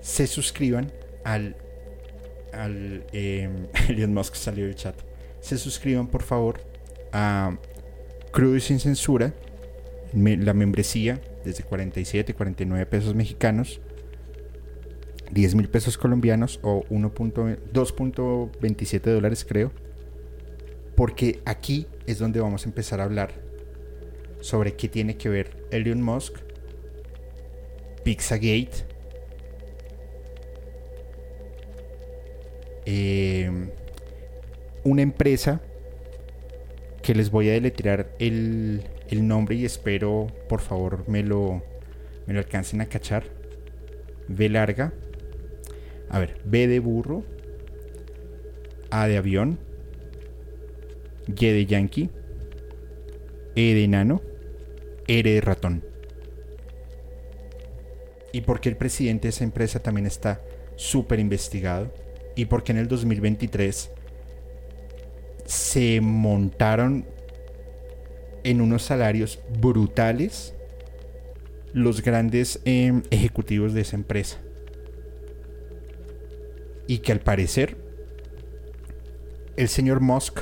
[0.00, 0.92] se suscriban
[1.24, 1.56] al
[2.52, 3.48] al eh,
[3.88, 4.94] Elon Musk salió del chat.
[5.40, 6.60] Se suscriban por favor
[7.12, 7.58] a
[8.30, 9.34] Crudo y sin censura,
[10.12, 13.80] la membresía desde 47, 49 pesos mexicanos,
[15.32, 19.72] 10 mil pesos colombianos o 2.27 dólares creo.
[20.94, 23.43] Porque aquí es donde vamos a empezar a hablar
[24.44, 26.34] sobre qué tiene que ver Elon Musk,
[28.04, 28.84] Pizzagate,
[32.86, 33.50] Eh,
[34.84, 35.62] una empresa
[37.00, 41.62] que les voy a deletrear el, el, nombre y espero por favor me lo,
[42.26, 43.24] me lo alcancen a cachar.
[44.28, 44.92] B larga.
[46.10, 47.24] A ver, B de burro.
[48.90, 49.58] A de avión.
[51.26, 52.10] Y de yankee.
[53.56, 54.20] E de enano.
[55.08, 55.84] R ratón.
[58.32, 60.40] Y porque el presidente de esa empresa también está
[60.76, 61.92] súper investigado
[62.34, 63.90] y porque en el 2023
[65.46, 67.06] se montaron
[68.42, 70.54] en unos salarios brutales
[71.72, 74.38] los grandes em, ejecutivos de esa empresa.
[76.86, 77.76] Y que al parecer
[79.56, 80.40] el señor Musk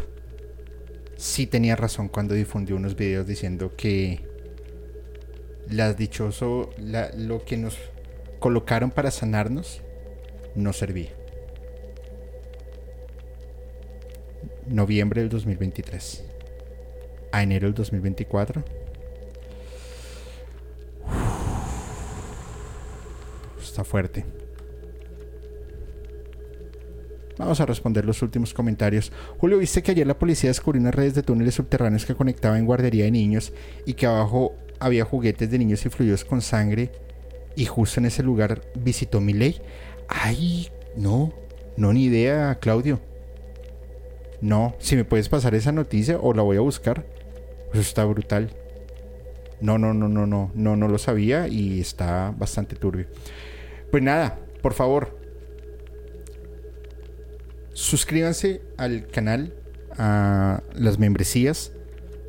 [1.17, 4.32] sí tenía razón cuando difundió unos videos diciendo que
[5.71, 6.71] las dichoso
[7.17, 7.77] lo que nos
[8.39, 9.83] colocaron para sanarnos
[10.55, 11.11] no servía.
[14.67, 16.25] noviembre del 2023
[17.33, 18.63] a enero del 2024.
[23.63, 24.27] está fuerte.
[27.39, 29.11] Vamos a responder los últimos comentarios.
[29.39, 33.05] Julio, ¿viste que ayer la policía descubrió unas redes de túneles subterráneos que conectaban guardería
[33.05, 33.55] de niños
[33.87, 34.55] y que abajo
[34.85, 36.91] había juguetes de niños y fluidos con sangre?
[37.57, 39.61] Y justo en ese lugar visitó mi ley.
[40.09, 41.33] Ay, no,
[41.76, 43.01] no ni idea, Claudio.
[44.41, 47.07] No, si me puedes pasar esa noticia o la voy a buscar.
[47.70, 48.51] Pues está brutal.
[49.61, 53.07] No, no, no, no, no, no, no lo sabía y está bastante turbio.
[53.91, 55.18] Pues nada, por favor,
[57.72, 59.55] suscríbanse al canal,
[59.97, 61.72] a las membresías.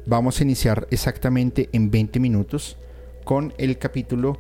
[0.06, 2.78] Vamos a iniciar exactamente en 20 minutos
[3.24, 4.40] con el capítulo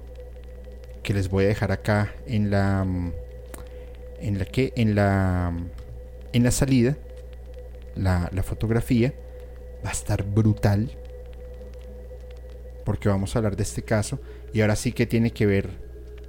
[1.04, 2.86] que les voy a dejar acá en la
[4.20, 5.54] en la que en la
[6.34, 6.98] en la salida
[7.96, 9.14] la, fotografía.
[9.86, 10.92] Va a estar brutal.
[12.86, 14.20] Porque vamos a hablar de este caso.
[14.54, 15.70] Y ahora sí que tiene que ver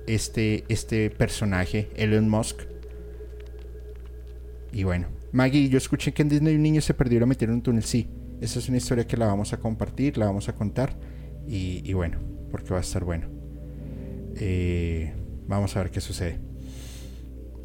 [0.06, 2.62] este, este personaje, Elon Musk.
[4.72, 7.56] Y bueno, Maggie, yo escuché que en Disney un niño se perdió y meter en
[7.56, 7.84] un túnel.
[7.84, 8.08] Sí,
[8.40, 10.96] esa es una historia que la vamos a compartir, la vamos a contar.
[11.46, 12.18] Y, bueno,
[12.50, 13.28] porque va a estar bueno.
[14.36, 15.12] Eh,
[15.46, 16.38] vamos a ver qué sucede.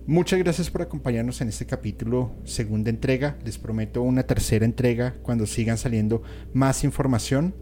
[0.05, 3.37] Muchas gracias por acompañarnos en este capítulo, segunda entrega.
[3.45, 7.53] Les prometo una tercera entrega cuando sigan saliendo más información,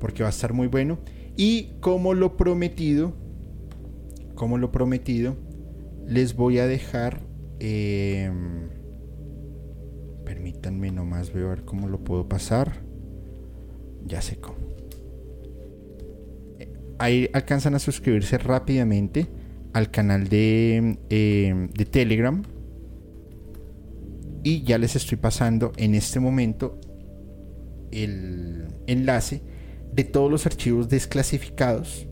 [0.00, 0.98] porque va a estar muy bueno.
[1.36, 3.14] Y como lo prometido,
[4.34, 5.36] como lo prometido,
[6.06, 7.20] les voy a dejar...
[7.60, 8.81] Em,
[10.32, 12.72] permítanme nomás, veo a ver cómo lo puedo pasar.
[14.06, 14.56] Ya sé cómo.
[16.58, 19.26] Eh, ahí alcanzan a suscribirse rápidamente
[19.74, 22.42] al canal de, eh, de Telegram.
[24.42, 26.80] Y ya les estoy pasando en este momento
[27.90, 29.42] el enlace
[29.92, 32.08] de todos los archivos desclasificados.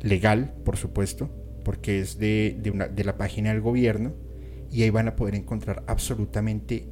[0.00, 1.28] Legal, por supuesto,
[1.64, 4.12] porque es de, de, la página del gobierno.
[4.72, 6.88] Y ahí van a poder encontrar absolutamente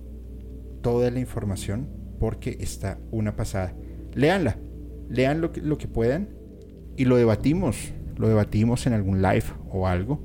[0.82, 1.88] toda la información
[2.20, 3.74] porque está una pasada.
[4.14, 4.58] Leanla,
[5.08, 6.28] lean lo que, lo que puedan
[6.96, 10.22] y lo debatimos lo debatimos en algún live o algo,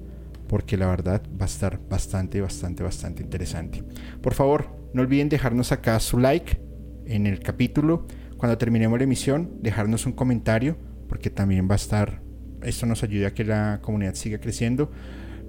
[0.50, 3.84] porque la verdad va a estar bastante, bastante, bastante interesante.
[4.22, 6.60] Por favor, no olviden dejarnos acá su like
[7.06, 8.06] en el capítulo.
[8.38, 10.78] Cuando terminemos la emisión, dejarnos un comentario,
[11.08, 12.22] porque también va a estar,
[12.64, 14.92] esto nos ayuda a que la comunidad siga creciendo.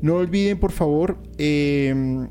[0.03, 2.29] No olviden, por favor, em,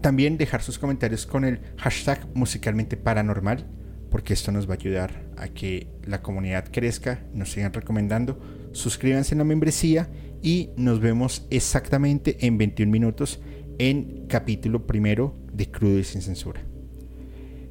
[0.00, 3.66] también dejar sus comentarios con el hashtag musicalmente paranormal,
[4.10, 8.38] porque esto nos va a ayudar a que la comunidad crezca, nos sigan recomendando
[8.72, 10.08] suscríbanse en la membresía
[10.42, 13.40] y nos vemos exactamente en 21 minutos
[13.78, 16.62] en capítulo primero de Crudo y sin censura.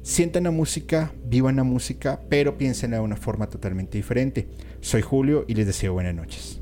[0.02, 4.48] Sientan la música, vivan la música, pero piensen de una forma totalmente diferente.
[4.80, 6.61] Soy Julio y les deseo buenas noches.